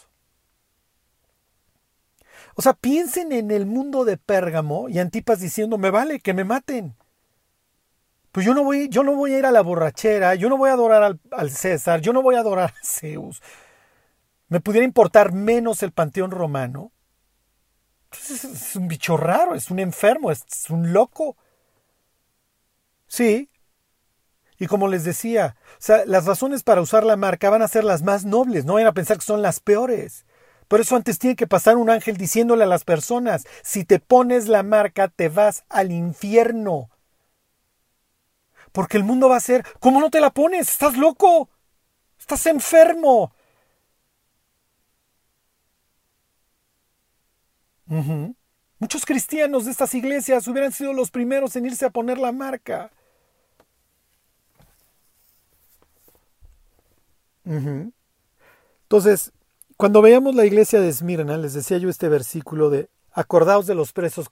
[2.60, 6.44] O sea, piensen en el mundo de Pérgamo y Antipas diciendo, me vale que me
[6.44, 6.94] maten.
[8.32, 10.68] Pues yo no voy, yo no voy a ir a la borrachera, yo no voy
[10.68, 13.40] a adorar al, César, yo no voy a adorar a Zeus.
[14.48, 16.92] Me pudiera importar menos el panteón romano
[18.10, 21.38] pues, es un bicho raro, es un enfermo, es un loco.
[23.06, 23.48] Sí.
[24.58, 27.84] Y como les decía, o sea, las razones para usar la marca van a ser
[27.84, 30.26] las más nobles, no vayan a pensar que son las peores.
[30.70, 34.46] Por eso antes tiene que pasar un ángel diciéndole a las personas, si te pones
[34.46, 36.90] la marca te vas al infierno.
[38.70, 40.68] Porque el mundo va a ser, ¿cómo no te la pones?
[40.68, 41.48] Estás loco.
[42.20, 43.34] Estás enfermo.
[48.78, 52.92] Muchos cristianos de estas iglesias hubieran sido los primeros en irse a poner la marca.
[58.84, 59.32] Entonces,
[59.80, 63.94] cuando veamos la iglesia de Esmirna, les decía yo este versículo de acordaos de los
[63.94, 64.28] presos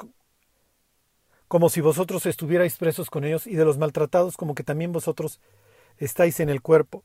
[1.48, 5.40] como si vosotros estuvierais presos con ellos y de los maltratados como que también vosotros
[5.96, 7.02] estáis en el cuerpo.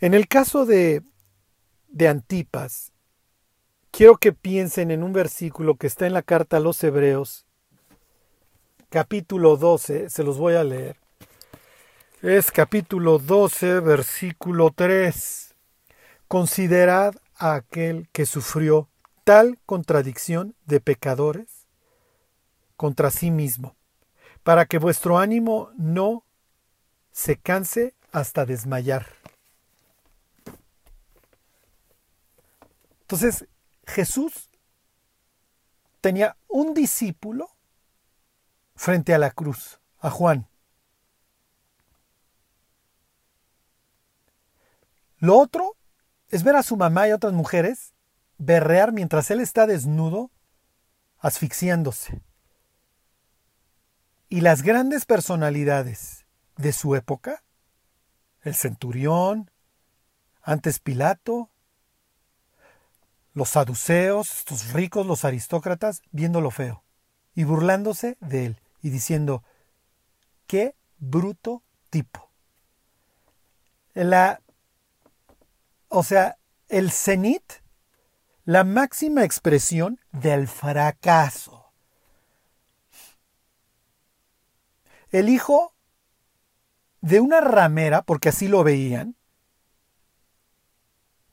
[0.00, 1.04] En el caso de,
[1.86, 2.92] de Antipas,
[3.92, 7.46] quiero que piensen en un versículo que está en la carta a los Hebreos,
[8.88, 10.96] capítulo 12, se los voy a leer.
[12.22, 15.53] Es capítulo 12, versículo 3.
[16.34, 18.88] Considerad a aquel que sufrió
[19.22, 21.68] tal contradicción de pecadores
[22.76, 23.76] contra sí mismo,
[24.42, 26.24] para que vuestro ánimo no
[27.12, 29.06] se canse hasta desmayar.
[33.02, 33.46] Entonces,
[33.86, 34.50] Jesús
[36.00, 37.48] tenía un discípulo
[38.74, 40.48] frente a la cruz, a Juan.
[45.18, 45.76] Lo otro
[46.34, 47.94] es ver a su mamá y a otras mujeres
[48.38, 50.32] berrear mientras él está desnudo,
[51.20, 52.22] asfixiándose.
[54.28, 57.44] Y las grandes personalidades de su época,
[58.42, 59.48] el centurión,
[60.42, 61.50] antes Pilato,
[63.32, 66.82] los saduceos, estos ricos, los aristócratas, viéndolo feo
[67.36, 69.44] y burlándose de él y diciendo,
[70.48, 72.28] qué bruto tipo.
[73.92, 74.40] La,
[75.94, 77.44] o sea, el cenit,
[78.44, 81.72] la máxima expresión del fracaso.
[85.10, 85.72] El hijo
[87.00, 89.14] de una ramera, porque así lo veían.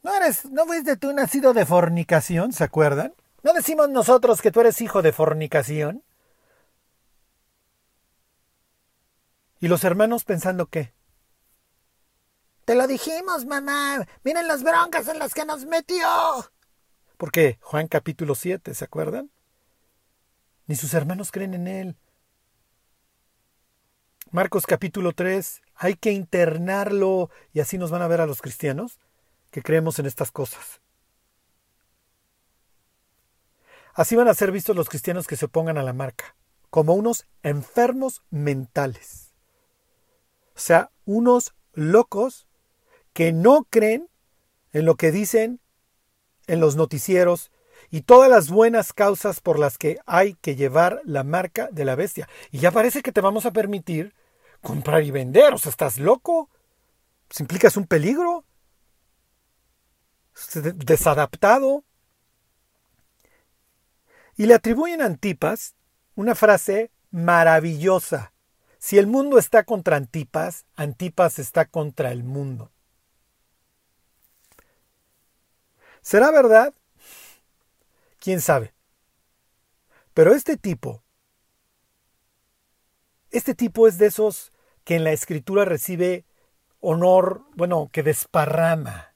[0.04, 3.16] No eres, no fuiste tú nacido de fornicación, ¿se acuerdan?
[3.42, 6.04] ¿No decimos nosotros que tú eres hijo de fornicación?
[9.60, 10.94] Y los hermanos pensando qué.
[12.72, 14.08] Te lo dijimos, mamá.
[14.24, 16.08] Miren las broncas en las que nos metió.
[17.18, 17.60] ¿Por qué?
[17.60, 19.30] Juan capítulo 7, ¿se acuerdan?
[20.68, 21.98] Ni sus hermanos creen en él.
[24.32, 29.02] Marcos capítulo 3, hay que internarlo y así nos van a ver a los cristianos
[29.50, 30.80] que creemos en estas cosas.
[33.94, 36.38] Así van a ser vistos los cristianos que se opongan a la marca,
[36.70, 39.34] como unos enfermos mentales.
[40.56, 42.48] O sea, unos locos
[43.14, 44.10] que no creen
[44.72, 45.60] en lo que dicen
[46.48, 47.52] en los noticieros
[47.90, 51.96] y todas las buenas causas por las que hay que llevar la marca de la
[51.96, 52.30] bestia.
[52.52, 54.14] Y ya parece que te vamos a permitir
[54.62, 55.54] comprar y vender.
[55.54, 56.50] O sea, ¿estás loco?
[57.30, 58.46] ¿Se implicas un peligro?
[60.76, 61.84] ¿Desadaptado?
[64.38, 65.76] Y le atribuyen a Antipas
[66.16, 68.34] una frase maravillosa.
[68.80, 72.72] Si el mundo está contra Antipas, Antipas está contra el mundo.
[76.02, 76.74] ¿Será verdad?
[78.20, 78.74] ¿Quién sabe?
[80.14, 81.04] Pero este tipo,
[83.32, 84.52] este tipo es de esos
[84.84, 86.26] que en la escritura recibe
[86.82, 89.14] honor, bueno, que desparrama,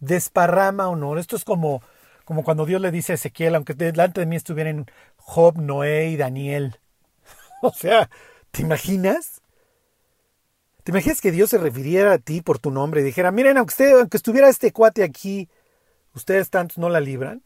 [0.00, 1.18] desparrama honor.
[1.18, 1.82] Esto es como,
[2.24, 6.16] como cuando Dios le dice a Ezequiel, aunque delante de mí estuvieran Job, Noé y
[6.16, 6.78] Daniel.
[7.62, 8.08] o sea,
[8.50, 9.42] ¿te imaginas?
[10.84, 13.72] ¿Te imaginas que Dios se refiriera a ti por tu nombre y dijera, miren, aunque,
[13.72, 15.48] usted, aunque estuviera este cuate aquí,
[16.14, 17.42] ustedes tantos no la libran?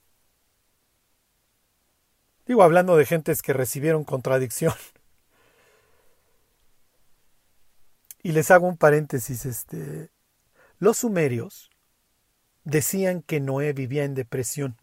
[2.46, 4.74] Digo, hablando de gentes que recibieron contradicción.
[8.20, 10.10] Y les hago un paréntesis, este,
[10.80, 11.70] los sumerios
[12.64, 14.76] decían que Noé vivía en depresión.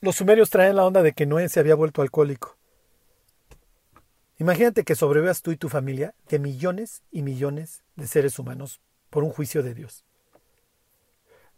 [0.00, 2.57] Los sumerios traen la onda de que Noé se había vuelto alcohólico.
[4.38, 9.24] Imagínate que sobrevivas tú y tu familia de millones y millones de seres humanos por
[9.24, 10.04] un juicio de Dios.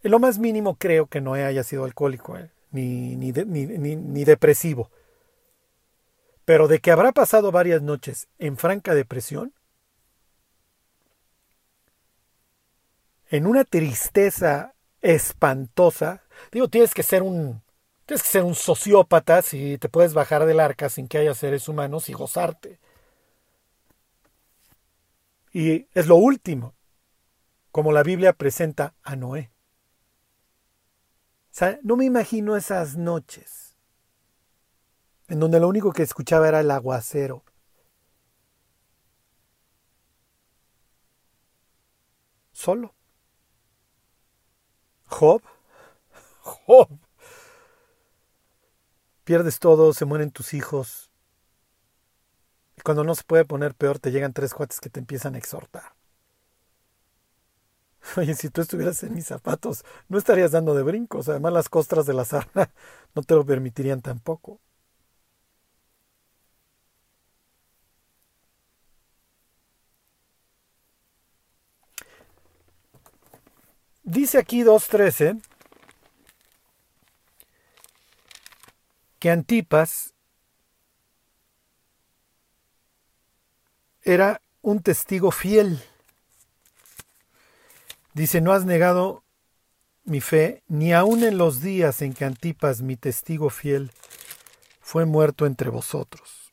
[0.02, 2.50] En lo más mínimo creo que Noé haya sido alcohólico, ¿eh?
[2.70, 4.90] ni, ni, ni depresivo.
[6.46, 9.52] Pero de que habrá pasado varias noches en franca depresión,
[13.28, 17.62] en una tristeza espantosa, digo, tienes que ser un
[18.10, 21.68] tienes que ser un sociópata si te puedes bajar del arca sin que haya seres
[21.68, 22.80] humanos y gozarte.
[25.52, 26.74] Y es lo último,
[27.70, 29.52] como la Biblia presenta a Noé.
[31.52, 33.76] O sea, no me imagino esas noches
[35.28, 37.44] en donde lo único que escuchaba era el aguacero.
[42.50, 42.92] Solo.
[45.06, 45.42] Job.
[46.42, 46.98] Job.
[49.30, 51.08] Pierdes todo, se mueren tus hijos.
[52.76, 55.38] Y cuando no se puede poner peor, te llegan tres cuates que te empiezan a
[55.38, 55.94] exhortar.
[58.16, 61.28] Oye, si tú estuvieras en mis zapatos, no estarías dando de brincos.
[61.28, 62.72] Además, las costras de la sarna
[63.14, 64.58] no te lo permitirían tampoco.
[74.02, 75.40] Dice aquí 2.13
[79.20, 80.14] que Antipas
[84.02, 85.80] era un testigo fiel.
[88.14, 89.22] Dice, no has negado
[90.04, 93.92] mi fe, ni aun en los días en que Antipas, mi testigo fiel,
[94.80, 96.50] fue muerto entre vosotros.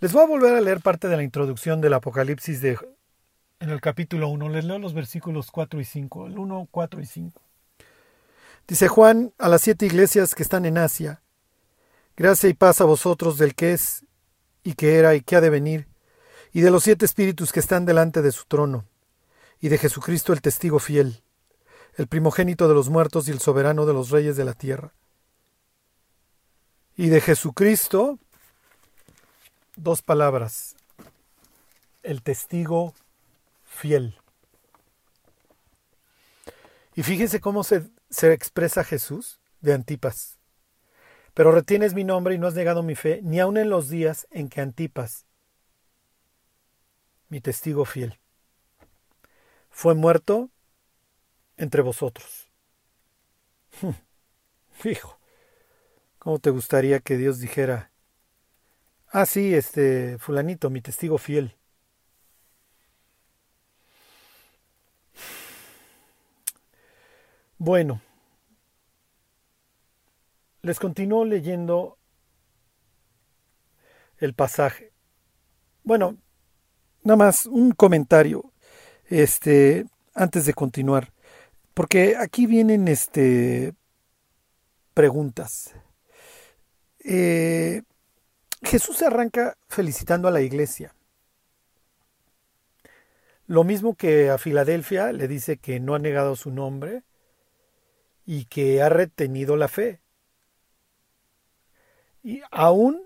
[0.00, 2.78] Les voy a volver a leer parte de la introducción del Apocalipsis de
[3.60, 4.50] en el capítulo 1.
[4.50, 7.40] Les leo los versículos 4 y 5, el 1, 4 y 5.
[8.66, 11.22] Dice Juan a las siete iglesias que están en Asia,
[12.16, 14.06] gracia y paz a vosotros del que es
[14.62, 15.86] y que era y que ha de venir,
[16.52, 18.86] y de los siete espíritus que están delante de su trono,
[19.60, 21.22] y de Jesucristo el testigo fiel,
[21.96, 24.94] el primogénito de los muertos y el soberano de los reyes de la tierra.
[26.96, 28.18] Y de Jesucristo,
[29.76, 30.74] dos palabras,
[32.02, 32.94] el testigo
[33.66, 34.16] fiel.
[36.94, 37.82] Y fíjense cómo se,
[38.14, 40.38] se expresa Jesús de Antipas.
[41.34, 44.28] Pero retienes mi nombre y no has negado mi fe, ni aun en los días
[44.30, 45.26] en que Antipas,
[47.28, 48.20] mi testigo fiel,
[49.68, 50.50] fue muerto
[51.56, 52.48] entre vosotros.
[54.84, 55.18] Hijo,
[56.20, 57.90] ¿cómo te gustaría que Dios dijera,
[59.08, 61.56] ah, sí, este, fulanito, mi testigo fiel?
[67.58, 68.00] Bueno,
[70.62, 71.98] les continúo leyendo
[74.18, 74.92] el pasaje.
[75.84, 76.16] Bueno,
[77.02, 78.52] nada más un comentario
[79.06, 81.12] este antes de continuar,
[81.74, 83.74] porque aquí vienen este
[84.92, 85.74] preguntas.
[87.04, 87.82] Eh,
[88.62, 90.94] Jesús se arranca felicitando a la iglesia.
[93.46, 97.02] Lo mismo que a Filadelfia le dice que no ha negado su nombre
[98.26, 100.00] y que ha retenido la fe.
[102.22, 103.02] Y aún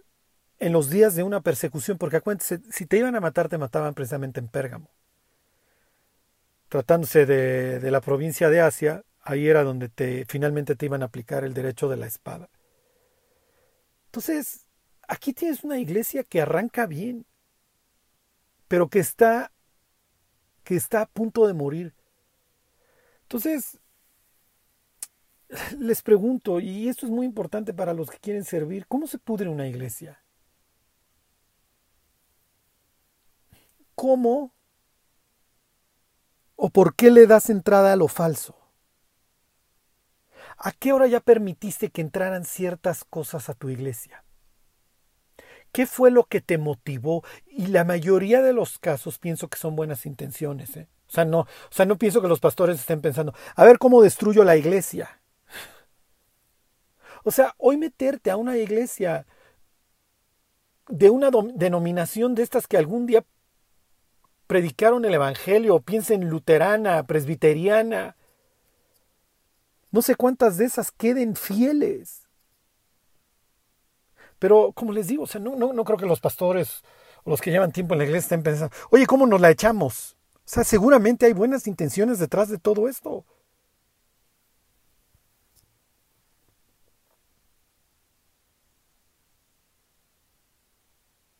[0.58, 3.94] en los días de una persecución, porque acuérdense, si te iban a matar, te mataban
[3.94, 4.90] precisamente en Pérgamo.
[6.68, 11.06] Tratándose de, de la provincia de Asia, ahí era donde te, finalmente te iban a
[11.06, 12.48] aplicar el derecho de la espada.
[14.06, 14.66] Entonces,
[15.06, 17.26] aquí tienes una iglesia que arranca bien,
[18.68, 19.52] pero que está,
[20.64, 21.94] que está a punto de morir.
[23.22, 23.78] Entonces,
[25.78, 29.48] les pregunto, y esto es muy importante para los que quieren servir, ¿cómo se pudre
[29.48, 30.22] una iglesia?
[33.94, 34.52] ¿Cómo
[36.56, 38.56] o por qué le das entrada a lo falso?
[40.56, 44.24] ¿A qué hora ya permitiste que entraran ciertas cosas a tu iglesia?
[45.72, 47.22] ¿Qué fue lo que te motivó?
[47.46, 50.76] Y la mayoría de los casos pienso que son buenas intenciones.
[50.76, 50.88] ¿eh?
[51.08, 54.02] O, sea, no, o sea, no pienso que los pastores estén pensando, a ver cómo
[54.02, 55.17] destruyo la iglesia.
[57.28, 59.26] O sea, hoy meterte a una iglesia
[60.88, 63.22] de una denominación de estas que algún día
[64.46, 68.16] predicaron el Evangelio, piensen luterana, presbiteriana,
[69.90, 72.26] no sé cuántas de esas queden fieles.
[74.38, 76.82] Pero como les digo, o sea, no, no, no creo que los pastores
[77.24, 80.16] o los que llevan tiempo en la iglesia estén pensando, oye, ¿cómo nos la echamos?
[80.36, 83.26] O sea, seguramente hay buenas intenciones detrás de todo esto.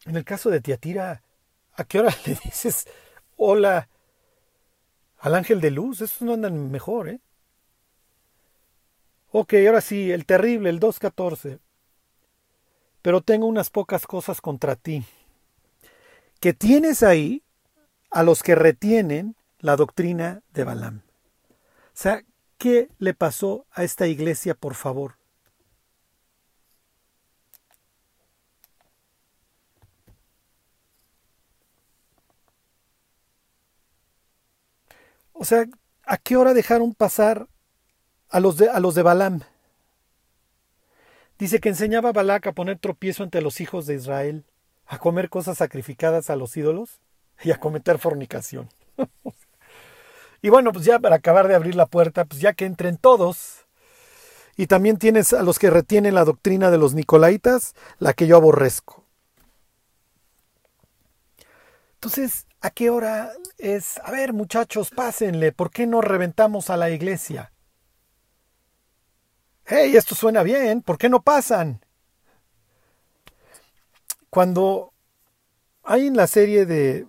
[0.09, 1.23] En el caso de Tiatira,
[1.75, 2.87] ¿a qué hora le dices
[3.37, 3.88] hola
[5.18, 6.01] al ángel de luz?
[6.01, 7.21] Esos no andan mejor, ¿eh?
[9.31, 11.59] Ok, ahora sí, el terrible, el 2.14.
[13.03, 15.05] Pero tengo unas pocas cosas contra ti.
[16.40, 17.42] Que tienes ahí
[18.11, 21.03] a los que retienen la doctrina de Balaam.
[21.51, 21.53] O
[21.92, 22.25] sea,
[22.57, 25.17] ¿qué le pasó a esta iglesia, por favor?
[35.38, 35.66] O sea,
[36.05, 37.46] ¿a qué hora dejaron pasar
[38.29, 39.42] a los de, a los de Balaam?
[41.38, 44.44] Dice que enseñaba a Balac a poner tropiezo ante los hijos de Israel,
[44.87, 46.98] a comer cosas sacrificadas a los ídolos
[47.44, 48.68] y a cometer fornicación.
[50.42, 53.66] y bueno, pues ya para acabar de abrir la puerta, pues ya que entren todos.
[54.57, 58.35] Y también tienes a los que retienen la doctrina de los nicolaitas, la que yo
[58.35, 59.05] aborrezco.
[61.94, 63.99] Entonces, ¿a qué hora es?
[64.05, 67.53] A ver, muchachos, pásenle, ¿por qué no reventamos a la iglesia?
[69.68, 71.85] hey, esto suena bien, ¿por qué no pasan?
[74.31, 74.92] Cuando
[75.85, 77.07] hay en la serie de,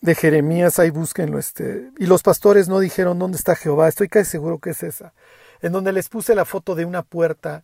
[0.00, 4.30] de Jeremías, ahí búsquenlo, este, y los pastores no dijeron dónde está Jehová, estoy casi
[4.30, 5.12] seguro que es esa,
[5.60, 7.62] en donde les puse la foto de una puerta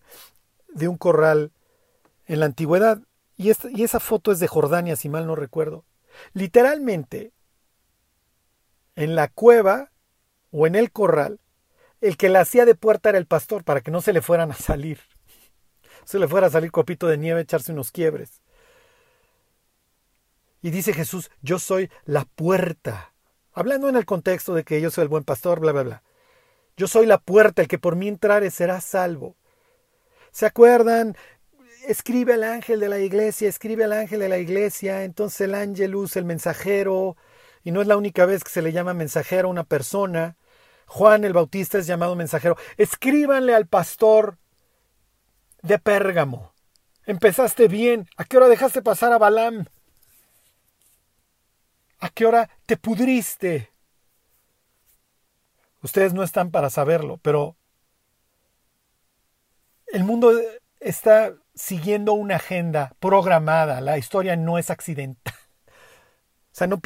[0.68, 1.53] de un corral
[2.27, 3.01] en la antigüedad,
[3.38, 5.85] y, y esa foto es de Jordania, si mal no recuerdo.
[6.33, 7.33] Literalmente,
[8.94, 9.92] en la cueva
[10.50, 11.40] o en el corral
[12.00, 14.50] el que la hacía de puerta era el pastor para que no se le fueran
[14.50, 15.00] a salir.
[16.04, 18.40] Se le fuera a salir copito de nieve, echarse unos quiebres.
[20.62, 23.12] Y dice Jesús, yo soy la puerta.
[23.52, 26.02] Hablando en el contexto de que yo soy el buen pastor, bla, bla, bla.
[26.77, 29.37] Yo soy la puerta, el que por mí entrare será salvo.
[30.31, 31.17] ¿Se acuerdan?
[31.87, 36.16] Escribe el ángel de la iglesia, escribe el ángel de la iglesia, entonces el ángelus,
[36.16, 37.16] el mensajero,
[37.62, 40.37] y no es la única vez que se le llama mensajero a una persona,
[40.87, 42.56] Juan el Bautista es llamado mensajero.
[42.76, 44.38] Escríbanle al pastor
[45.62, 46.52] de Pérgamo.
[47.06, 48.08] Empezaste bien.
[48.16, 49.66] ¿A qué hora dejaste pasar a Balaam?
[51.98, 53.72] ¿A qué hora te pudriste?
[55.82, 57.56] Ustedes no están para saberlo, pero
[59.92, 60.32] El mundo
[60.80, 63.81] está siguiendo una agenda programada.
[63.81, 65.35] La historia no es accidental.
[65.67, 66.81] O sea, no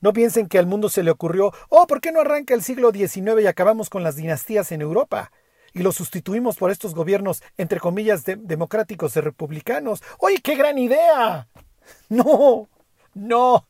[0.00, 2.92] no piensen que al mundo se le ocurrió, oh, ¿por qué no arranca el siglo
[2.92, 5.32] XIX y acabamos con las dinastías en Europa?
[5.72, 10.04] Y lo sustituimos por estos gobiernos, entre comillas, democráticos y republicanos.
[10.18, 11.48] ¡Oye, qué gran idea!
[12.08, 12.68] No,
[13.12, 13.66] no.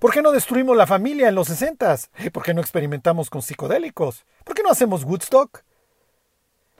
[0.00, 2.10] ¿Por qué no destruimos la familia en los sesentas?
[2.32, 4.24] ¿Por qué no experimentamos con psicodélicos?
[4.44, 5.64] ¿Por qué no hacemos Woodstock?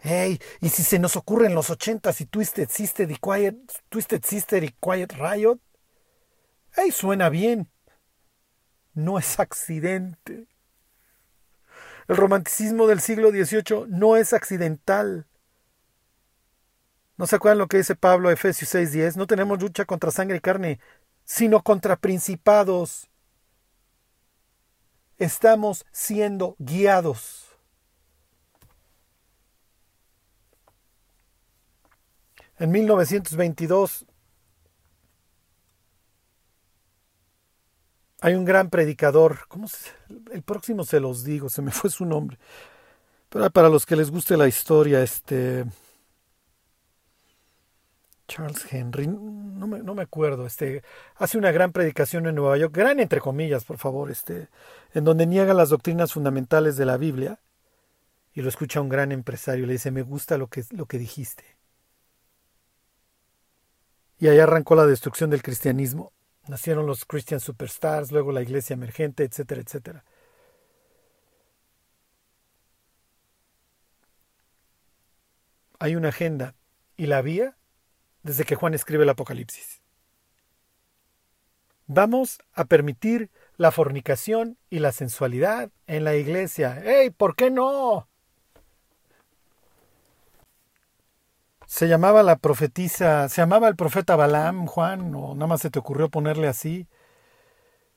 [0.01, 3.57] Hey, ¿y si se nos ocurre en los ochentas y Twisted Sister y Quiet,
[3.89, 5.59] Twisted Sister y Quiet Riot?
[6.77, 7.69] Hey, suena bien.
[8.95, 10.47] No es accidente.
[12.07, 15.27] El romanticismo del siglo XVIII no es accidental.
[17.17, 19.17] ¿No se acuerdan lo que dice Pablo Efesios 6:10?
[19.17, 20.79] No tenemos lucha contra sangre y carne,
[21.25, 23.11] sino contra principados.
[25.19, 27.48] Estamos siendo guiados.
[32.59, 34.05] En 1922
[38.21, 39.91] hay un gran predicador, ¿cómo se,
[40.33, 42.39] el próximo se los digo, se me fue su nombre.
[43.29, 45.67] Pero para los que les guste la historia, este
[48.27, 50.83] Charles Henry, no me, no me, acuerdo, este,
[51.17, 54.49] hace una gran predicación en Nueva York, gran entre comillas, por favor, este,
[54.93, 57.41] en donde niega las doctrinas fundamentales de la Biblia
[58.35, 61.58] y lo escucha un gran empresario, le dice, me gusta lo que, lo que dijiste.
[64.19, 66.13] Y ahí arrancó la destrucción del cristianismo.
[66.49, 70.05] Nacieron los Christian Superstars, luego la iglesia emergente, etcétera, etcétera.
[75.79, 76.57] Hay una agenda
[76.97, 77.57] y la vía
[78.23, 79.81] desde que Juan escribe el Apocalipsis.
[81.87, 86.83] Vamos a permitir la fornicación y la sensualidad en la iglesia.
[86.85, 87.11] ¡Ey!
[87.11, 88.09] ¿Por qué no?
[91.69, 95.79] Se llamaba la profetisa, se llamaba el profeta Balaam, Juan, o nada más se te
[95.79, 96.89] ocurrió ponerle así.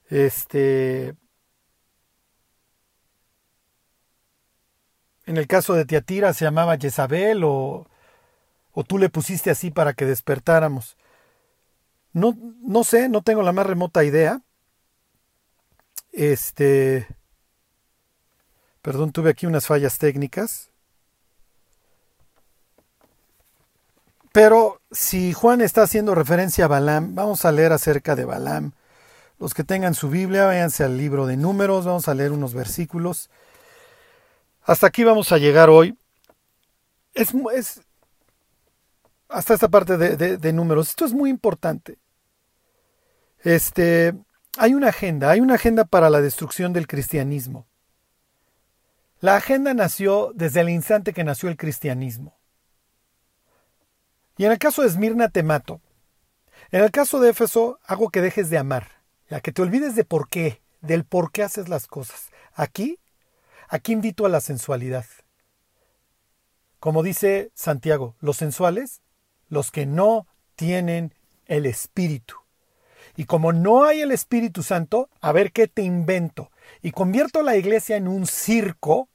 [0.10, 1.16] Este.
[5.26, 7.88] En el caso de Tiatira se llamaba Jezabel, o,
[8.74, 10.98] o tú le pusiste así para que despertáramos.
[12.14, 14.42] No, no sé, no tengo la más remota idea.
[16.12, 17.08] Este.
[18.82, 20.71] Perdón, tuve aquí unas fallas técnicas.
[24.32, 28.72] Pero si Juan está haciendo referencia a Balaam, vamos a leer acerca de Balaam.
[29.40, 33.30] Los que tengan su Biblia, váyanse al libro de números, vamos a leer unos versículos.
[34.64, 35.98] Hasta aquí vamos a llegar hoy.
[37.14, 37.34] Es,
[39.28, 40.90] hasta esta parte de, de, números.
[40.90, 41.98] Esto es muy importante.
[43.44, 44.14] Este,
[44.58, 47.66] hay una agenda, hay una agenda para la destrucción del cristianismo.
[49.20, 52.38] La agenda nació desde el instante que nació el cristianismo.
[54.42, 55.82] Y en el caso de Esmirna te mato.
[56.72, 58.88] En el caso de Éfeso hago que dejes de amar,
[59.30, 62.32] ya que te olvides de por qué, del por qué haces las cosas.
[62.56, 62.98] Aquí,
[63.70, 65.06] aquí invito a la sensualidad.
[66.80, 69.04] Como dice Santiago, los sensuales,
[69.48, 70.26] los que no
[70.56, 71.14] tienen
[71.46, 72.34] el Espíritu.
[73.16, 76.50] Y como no hay el Espíritu Santo, a ver qué te invento.
[76.82, 79.08] Y convierto la iglesia en un circo,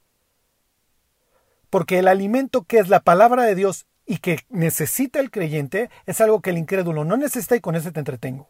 [1.69, 6.21] porque el alimento que es la palabra de Dios y que necesita el creyente es
[6.21, 8.47] algo que el incrédulo no necesita y con ese te entretengo.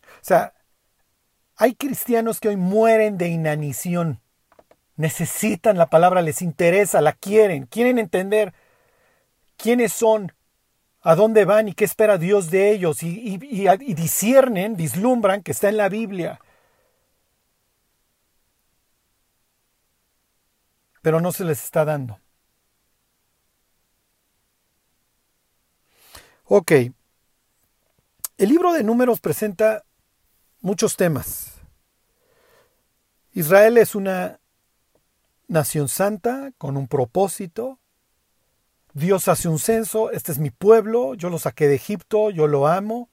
[0.00, 0.54] O sea,
[1.56, 4.20] hay cristianos que hoy mueren de inanición.
[4.96, 8.54] Necesitan la palabra, les interesa, la quieren, quieren entender
[9.58, 10.32] quiénes son,
[11.02, 15.52] a dónde van y qué espera Dios de ellos y, y, y disciernen, vislumbran que
[15.52, 16.40] está en la Biblia.
[21.02, 22.23] Pero no se les está dando.
[26.46, 26.72] Ok.
[28.36, 29.84] El libro de números presenta
[30.60, 31.52] muchos temas.
[33.32, 34.40] Israel es una
[35.48, 37.78] nación santa con un propósito.
[38.92, 42.68] Dios hace un censo, este es mi pueblo, yo lo saqué de Egipto, yo lo
[42.68, 43.08] amo.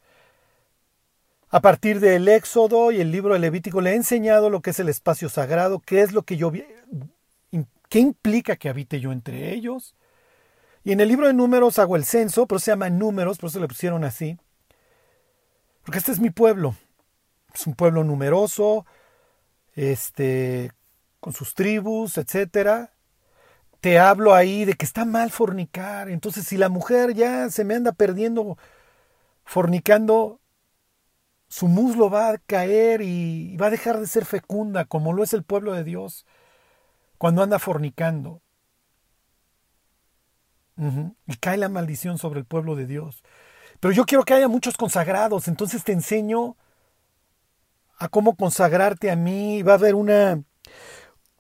[1.49, 4.79] A partir del Éxodo y el libro de Levítico le he enseñado lo que es
[4.79, 6.51] el espacio sagrado, qué es lo que yo
[7.89, 9.95] qué implica que habite yo entre ellos.
[10.83, 13.59] Y en el libro de números hago el censo, pero se llama números, por eso
[13.59, 14.37] le pusieron así.
[15.83, 16.75] Porque este es mi pueblo.
[17.53, 18.85] Es un pueblo numeroso,
[19.75, 20.71] este,
[21.19, 22.93] con sus tribus, etcétera.
[23.79, 26.09] Te hablo ahí de que está mal fornicar.
[26.09, 28.57] Entonces, si la mujer ya se me anda perdiendo
[29.43, 30.39] fornicando,
[31.49, 35.33] su muslo va a caer y va a dejar de ser fecunda, como lo es
[35.33, 36.25] el pueblo de Dios.
[37.17, 38.41] cuando anda fornicando.
[41.27, 43.23] Y cae la maldición sobre el pueblo de Dios.
[43.79, 46.57] Pero yo quiero que haya muchos consagrados, entonces te enseño
[47.97, 49.61] a cómo consagrarte a mí.
[49.61, 50.43] Va a haber una,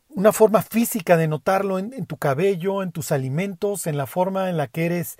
[0.09, 4.57] una forma física de notarlo en, tu cabello, en tus alimentos, en la forma en
[4.57, 5.17] la que eres,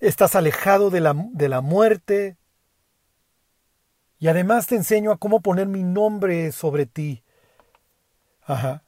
[0.00, 2.38] estás alejado de la, de la muerte.
[4.18, 7.22] Y además te enseño a cómo poner mi nombre sobre ti.
[8.42, 8.82] Ajá.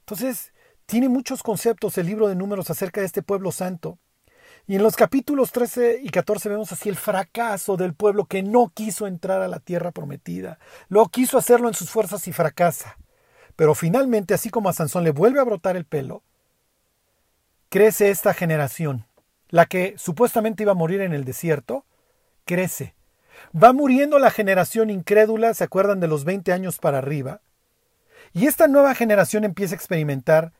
[0.00, 0.52] Entonces,
[0.86, 3.98] tiene muchos conceptos el libro de números acerca de este pueblo santo.
[4.68, 8.72] Y en los capítulos 13 y 14 vemos así el fracaso del pueblo que no
[8.74, 10.58] quiso entrar a la tierra prometida.
[10.88, 12.96] Lo quiso hacerlo en sus fuerzas y fracasa.
[13.54, 16.22] Pero finalmente, así como a Sansón le vuelve a brotar el pelo,
[17.68, 19.06] crece esta generación,
[19.48, 21.84] la que supuestamente iba a morir en el desierto,
[22.44, 22.94] crece.
[23.54, 27.40] Va muriendo la generación incrédula, se acuerdan de los 20 años para arriba,
[28.32, 30.52] y esta nueva generación empieza a experimentar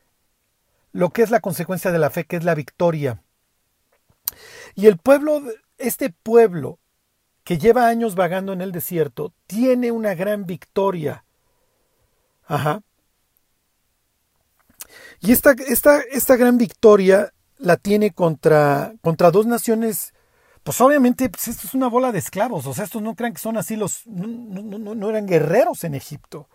[0.97, 3.21] lo que es la consecuencia de la fe, que es la victoria.
[4.73, 5.43] Y el pueblo,
[5.77, 6.79] este pueblo
[7.43, 11.23] que lleva años vagando en el desierto, tiene una gran victoria.
[12.47, 12.81] Ajá.
[15.19, 20.15] Y esta, esta, esta gran victoria la tiene contra, contra dos naciones,
[20.63, 23.39] pues obviamente pues esto es una bola de esclavos, o sea, estos no crean que
[23.39, 26.49] son así los, no, no, no eran guerreros en Egipto.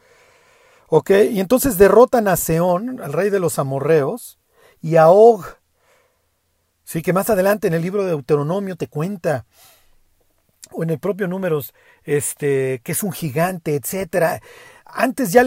[0.94, 1.10] ¿Ok?
[1.30, 4.38] Y entonces derrotan a Seón, al rey de los amorreos,
[4.82, 5.42] y a Og.
[6.84, 9.46] Sí, que más adelante en el libro de Deuteronomio te cuenta,
[10.70, 11.72] o en el propio Números,
[12.04, 14.42] este, que es un gigante, etcétera.
[14.84, 15.46] Antes ya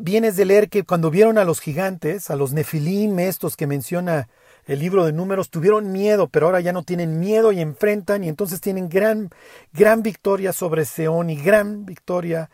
[0.00, 4.28] vienes de leer que cuando vieron a los gigantes, a los nefilim estos que menciona
[4.64, 8.28] el libro de números, tuvieron miedo, pero ahora ya no tienen miedo y enfrentan y
[8.28, 9.30] entonces tienen gran,
[9.72, 12.50] gran victoria sobre Seón y gran victoria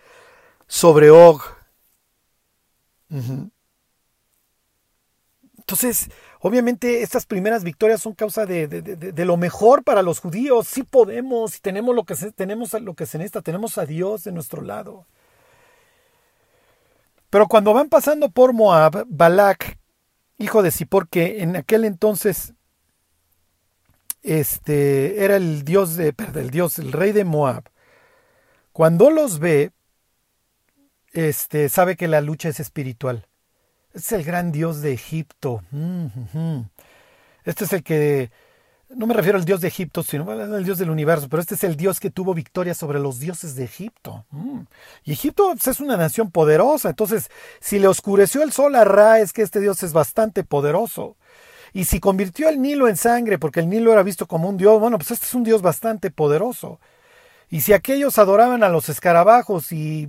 [0.66, 1.55] sobre Og.
[5.58, 6.08] Entonces,
[6.40, 10.68] obviamente estas primeras victorias son causa de, de, lo mejor para los judíos.
[10.68, 14.32] Sí podemos, tenemos lo que se, tenemos lo que se necesita, tenemos a Dios de
[14.32, 15.06] nuestro lado.
[17.30, 19.78] Pero cuando van pasando por Moab, Balak,
[20.38, 22.54] hijo de Zippor, que en aquel entonces
[24.22, 27.64] este, era el dios de, el dios, el rey de Moab,
[28.72, 29.72] cuando los ve,
[31.16, 33.26] este, sabe que la lucha es espiritual.
[33.94, 35.62] Es el gran dios de Egipto.
[35.70, 36.60] Mm,
[37.44, 38.30] este es el que
[38.88, 41.64] no me refiero al dios de Egipto, sino al dios del universo, pero este es
[41.64, 44.24] el dios que tuvo victoria sobre los dioses de Egipto.
[44.30, 44.60] Mm.
[45.04, 49.18] Y Egipto pues, es una nación poderosa, entonces si le oscureció el sol a Ra
[49.20, 51.16] es que este dios es bastante poderoso.
[51.72, 54.80] Y si convirtió el Nilo en sangre, porque el Nilo era visto como un dios,
[54.80, 56.80] bueno, pues este es un dios bastante poderoso.
[57.50, 60.08] Y si aquellos adoraban a los escarabajos y,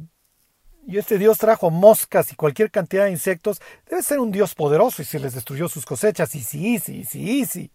[0.88, 3.60] y este dios trajo moscas y cualquier cantidad de insectos,
[3.90, 6.34] debe ser un dios poderoso y se les destruyó sus cosechas.
[6.34, 7.72] Y sí, sí, sí, sí.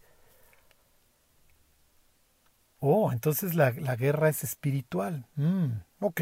[2.81, 5.27] Oh, entonces la, guerra es espiritual.
[5.37, 6.21] Mm, ok.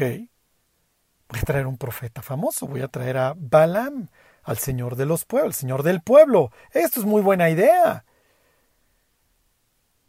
[1.29, 2.67] Voy a traer un profeta famoso.
[2.67, 4.09] Voy a traer a Balaam,
[4.43, 6.51] al Señor de los pueblos, al Señor del pueblo.
[6.73, 8.03] Esto es muy buena idea.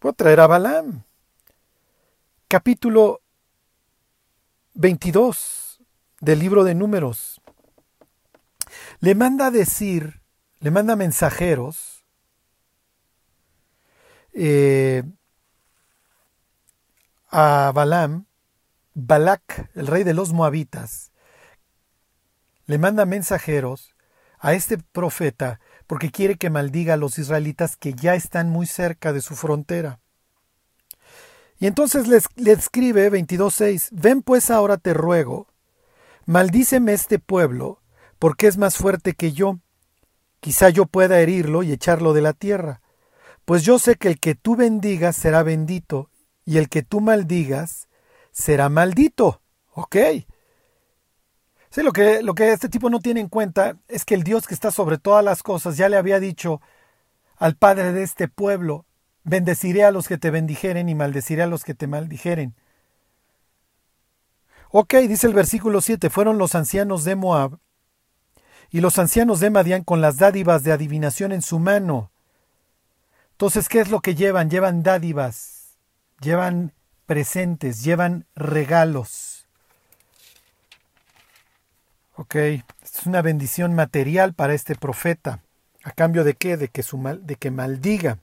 [0.01, 1.05] Voy a traer a Balaam.
[2.49, 3.21] Capítulo
[4.75, 5.62] 22
[6.23, 7.43] del libro de Números.
[9.01, 10.23] Le manda decir,
[10.61, 12.05] le manda mensajeros.
[14.33, 15.03] Eh,
[17.31, 18.27] a Balaam,
[18.95, 21.11] Balak, el rey de los moabitas,
[22.67, 23.95] le manda mensajeros
[24.39, 29.13] a este profeta porque quiere que maldiga a los israelitas que ya están muy cerca
[29.13, 29.99] de su frontera.
[31.59, 35.52] Y entonces le, escribe 22.6, ven pues ahora te ruego,
[36.27, 37.83] maldíceme este pueblo,
[38.19, 39.59] porque es más fuerte que yo.
[40.41, 42.81] Quizá yo pueda herirlo y echarlo de la tierra.
[43.45, 46.11] Pues yo sé que el que tú bendigas será bendito,
[46.45, 47.89] y el que tú maldigas
[48.33, 49.43] será maldito.
[49.75, 49.97] ¿Ok?
[51.77, 54.53] Lo que, lo que este tipo no tiene en cuenta es que el Dios que
[54.53, 56.61] está sobre todas las cosas ya le había dicho
[57.39, 58.85] al padre de este pueblo,
[59.25, 62.55] bendeciré a los que te bendijeren y maldeciré a los que te maldijeren.
[64.73, 67.59] Ok, dice el versículo 7, fueron los ancianos de Moab
[68.71, 72.11] y los ancianos de Madián con las dádivas de adivinación en su mano.
[73.33, 74.51] Entonces, ¿qué es lo que llevan?
[74.51, 75.63] Llevan dádivas
[76.23, 76.73] llevan
[77.07, 79.47] presentes, llevan regalos.
[82.15, 82.63] Ok, es
[83.05, 85.43] una bendición material para este profeta.
[85.85, 86.57] ¿A cambio de qué?
[86.57, 88.19] De que, su mal, de que maldiga.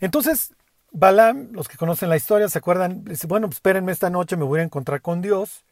[0.00, 0.52] Entonces,
[0.92, 4.44] Balaam, los que conocen la historia, se acuerdan, dice, bueno, pues espérenme esta noche, me
[4.44, 5.64] voy a encontrar con Dios.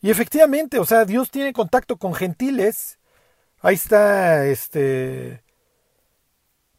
[0.00, 2.98] Y efectivamente, o sea, Dios tiene contacto con gentiles.
[3.60, 5.42] Ahí está este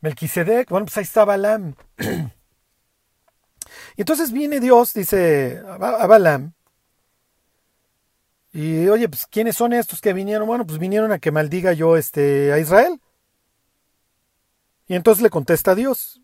[0.01, 1.75] Melquisedec, bueno, pues ahí está Balaam.
[1.97, 6.53] y entonces viene Dios, dice a Balaam,
[8.53, 10.47] y oye, pues ¿quiénes son estos que vinieron?
[10.47, 13.01] Bueno, pues vinieron a que maldiga yo este, a Israel.
[14.87, 16.21] Y entonces le contesta a Dios.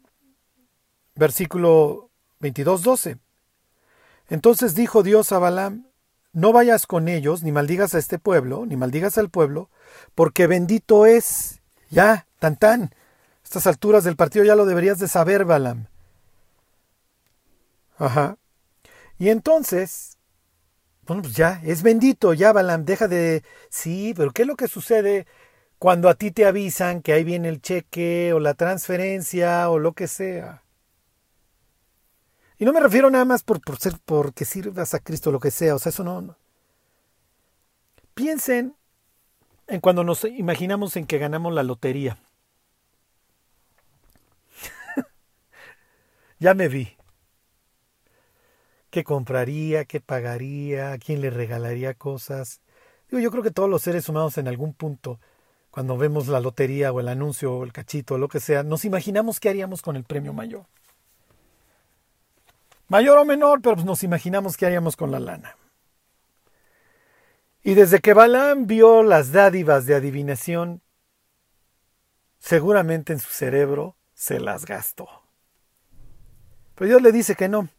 [1.20, 2.10] Versículo
[2.40, 3.18] 22, 12.
[4.30, 5.88] Entonces dijo Dios a Balaam,
[6.32, 9.70] no vayas con ellos, ni maldigas a este pueblo, ni maldigas al pueblo,
[10.16, 11.60] porque bendito es.
[11.90, 12.96] Ya, tan tan.
[13.44, 15.88] Estas alturas del partido ya lo deberías de saber, Balaam.
[17.98, 18.38] Ajá.
[19.18, 20.18] Y entonces
[21.06, 23.44] bueno, pues ya, es bendito, ya Balaam, deja de...
[23.72, 25.26] Sí, pero ¿qué es lo que sucede
[25.80, 29.94] cuando a ti te avisan que ahí viene el cheque o la transferencia o lo
[29.94, 30.62] que sea?
[32.60, 35.50] Y no me refiero nada más por, por ser, porque sirvas a Cristo, lo que
[35.50, 36.36] sea, o sea, eso no...
[38.14, 38.76] Piensen
[39.68, 42.20] en cuando nos imaginamos en que ganamos la lotería.
[46.40, 46.98] ya me vi
[48.90, 52.60] qué compraría, qué pagaría, a quién le regalaría cosas.
[53.10, 55.22] Digo, yo creo que todos los seres humanos en algún punto,
[55.72, 58.84] cuando vemos la lotería o el anuncio o el cachito o lo que sea, nos
[58.84, 60.66] imaginamos qué haríamos con el premio mayor.
[62.90, 65.56] Mayor o menor, pero pues nos imaginamos qué haríamos con la lana.
[67.64, 70.82] Y desde que Balaam vio las dádivas de adivinación,
[72.40, 75.08] seguramente en su cerebro se las gastó.
[76.76, 77.70] Pero Dios le dice que no,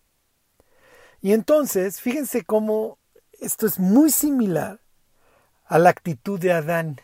[1.20, 2.98] y entonces, fíjense cómo
[3.40, 4.80] esto es muy similar
[5.66, 7.00] a la actitud de Adán.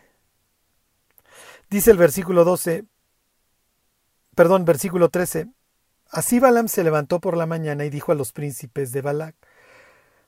[1.69, 2.85] Dice el versículo 12,
[4.35, 5.49] perdón, versículo 13.
[6.11, 9.35] Así Balaam se levantó por la mañana y dijo a los príncipes de Balac,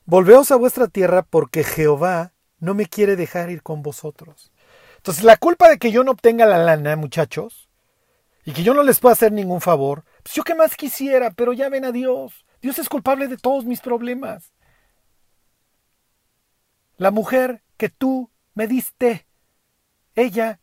[0.05, 4.53] Volveos a vuestra tierra porque Jehová no me quiere dejar ir con vosotros.
[4.97, 7.69] Entonces la culpa de que yo no obtenga la lana, muchachos,
[8.45, 11.53] y que yo no les pueda hacer ningún favor, pues yo qué más quisiera, pero
[11.53, 12.47] ya ven a Dios.
[12.63, 14.53] Dios es culpable de todos mis problemas.
[16.97, 19.27] La mujer que tú me diste,
[20.15, 20.61] ella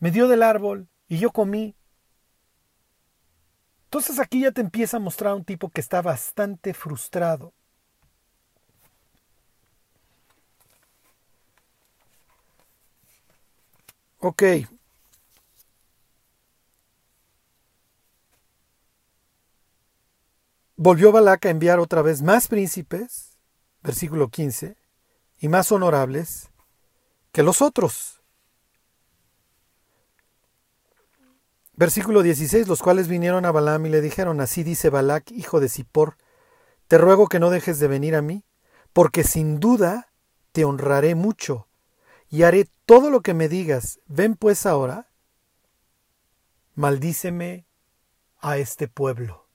[0.00, 1.76] me dio del árbol y yo comí.
[3.90, 7.52] Entonces aquí ya te empieza a mostrar un tipo que está bastante frustrado.
[14.20, 14.42] Ok,
[20.76, 23.36] Volvió Balac a enviar otra vez más príncipes,
[23.82, 24.76] versículo 15,
[25.40, 26.48] y más honorables
[27.32, 28.19] que los otros.
[31.80, 35.70] Versículo 16, los cuales vinieron a Balaam y le dijeron, así dice Balac, hijo de
[35.70, 36.18] Zippor,
[36.88, 38.44] te ruego que no dejes de venir a mí,
[38.92, 40.12] porque sin duda
[40.52, 41.68] te honraré mucho,
[42.28, 43.98] y haré todo lo que me digas.
[44.08, 45.08] Ven pues ahora,
[46.74, 47.64] maldíceme
[48.40, 49.48] a este pueblo.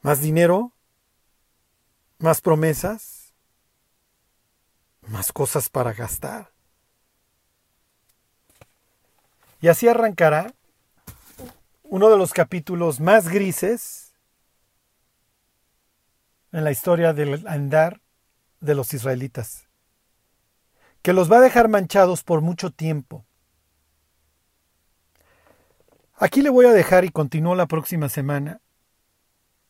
[0.00, 0.72] Más dinero,
[2.16, 3.34] más promesas,
[5.02, 6.50] más cosas para gastar.
[9.62, 10.54] Y así arrancará
[11.84, 14.16] uno de los capítulos más grises
[16.50, 18.00] en la historia del andar
[18.60, 19.68] de los israelitas,
[21.00, 23.24] que los va a dejar manchados por mucho tiempo.
[26.16, 28.60] Aquí le voy a dejar y continúo la próxima semana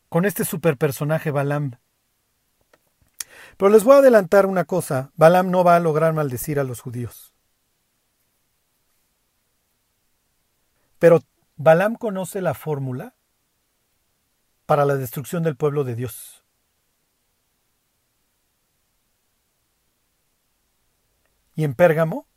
[0.09, 1.73] con este superpersonaje Balaam.
[3.59, 6.81] Pero les voy a adelantar una cosa, Balaam no va a lograr maldecir a los
[6.81, 7.32] judíos.
[11.03, 11.19] Pero
[11.57, 13.17] Balaam conoce la fórmula
[14.67, 16.45] para la destrucción del pueblo de Dios.
[21.57, 22.29] Y en Pérgamo,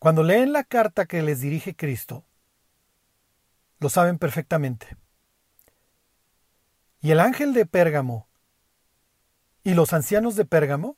[0.00, 2.24] cuando leen la carta que les dirige Cristo,
[3.78, 4.96] lo saben perfectamente.
[7.02, 8.26] Y el ángel de Pérgamo
[9.62, 10.96] y los ancianos de Pérgamo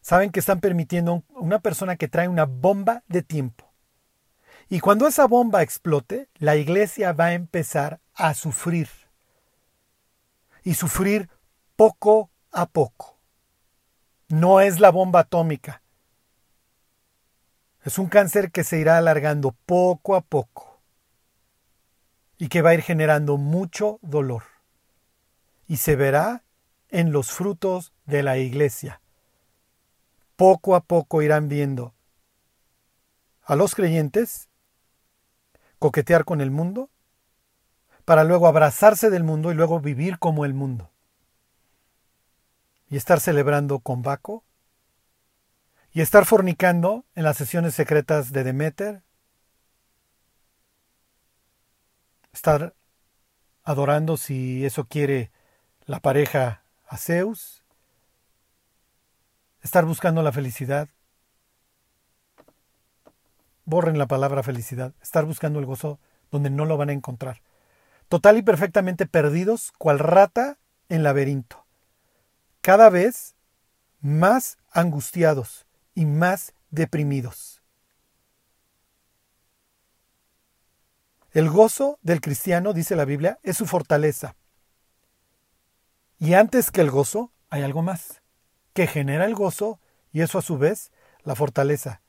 [0.00, 3.63] saben que están permitiendo una persona que trae una bomba de tiempo.
[4.68, 8.88] Y cuando esa bomba explote, la iglesia va a empezar a sufrir.
[10.62, 11.28] Y sufrir
[11.76, 13.18] poco a poco.
[14.28, 15.82] No es la bomba atómica.
[17.82, 20.80] Es un cáncer que se irá alargando poco a poco
[22.38, 24.44] y que va a ir generando mucho dolor
[25.66, 26.44] y se verá
[26.88, 29.00] en los frutos de la iglesia.
[30.36, 31.94] Poco a poco irán viendo
[33.42, 34.48] a los creyentes
[35.84, 36.88] coquetear con el mundo,
[38.06, 40.90] para luego abrazarse del mundo y luego vivir como el mundo.
[42.88, 44.44] y estar celebrando con Baco
[45.92, 49.02] y estar fornicando en las sesiones secretas de Demeter,
[52.32, 52.74] estar
[53.62, 55.32] adorando si eso quiere
[55.84, 57.62] la pareja a Zeus,
[59.60, 60.88] estar buscando la felicidad.
[63.64, 65.98] Borren la palabra felicidad, estar buscando el gozo
[66.30, 67.40] donde no lo van a encontrar.
[68.08, 70.58] Total y perfectamente perdidos, cual rata
[70.88, 71.64] en laberinto.
[72.60, 73.34] Cada vez
[74.00, 77.62] más angustiados y más deprimidos.
[81.32, 84.36] El gozo del cristiano, dice la Biblia, es su fortaleza.
[86.18, 88.22] Y antes que el gozo, hay algo más,
[88.72, 89.80] que genera el gozo
[90.12, 90.92] y eso a su vez
[91.24, 92.02] la fortaleza.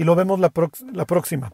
[0.00, 0.50] Y lo vemos la,
[0.94, 1.52] la próxima.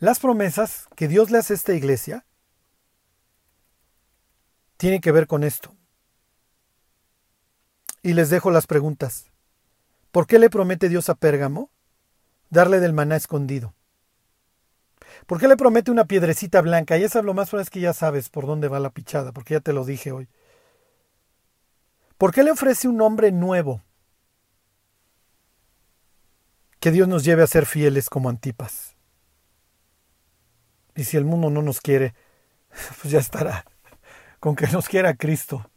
[0.00, 2.26] Las promesas que Dios le hace a esta iglesia
[4.76, 5.74] tienen que ver con esto.
[8.02, 9.32] Y les dejo las preguntas.
[10.12, 11.70] ¿Por qué le promete Dios a Pérgamo
[12.50, 13.72] darle del maná escondido?
[15.26, 16.98] ¿Por qué le promete una piedrecita blanca?
[16.98, 19.60] Y esa lo más es que ya sabes por dónde va la pichada, porque ya
[19.60, 20.28] te lo dije hoy.
[22.18, 23.87] ¿Por qué le ofrece un nombre nuevo?
[26.80, 28.94] Que Dios nos lleve a ser fieles como Antipas.
[30.94, 32.14] Y si el mundo no nos quiere,
[33.02, 33.64] pues ya estará.
[34.40, 35.70] Con que nos quiera Cristo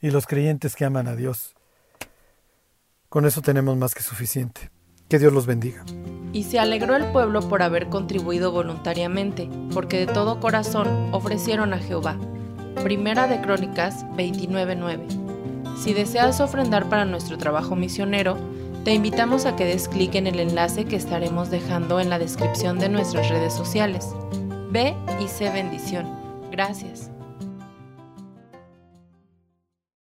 [0.00, 1.54] y los creyentes que aman a Dios.
[3.08, 4.70] Con eso tenemos más que suficiente.
[5.08, 5.84] Que Dios los bendiga.
[6.32, 11.78] Y se alegró el pueblo por haber contribuido voluntariamente, porque de todo corazón ofrecieron a
[11.78, 12.18] Jehová.
[12.82, 15.06] Primera de Crónicas 29:9.
[15.78, 18.36] Si deseas ofrendar para nuestro trabajo misionero,
[18.84, 22.78] te invitamos a que des clic en el enlace que estaremos dejando en la descripción
[22.78, 24.14] de nuestras redes sociales.
[24.70, 26.06] Ve y sé bendición.
[26.50, 27.13] Gracias.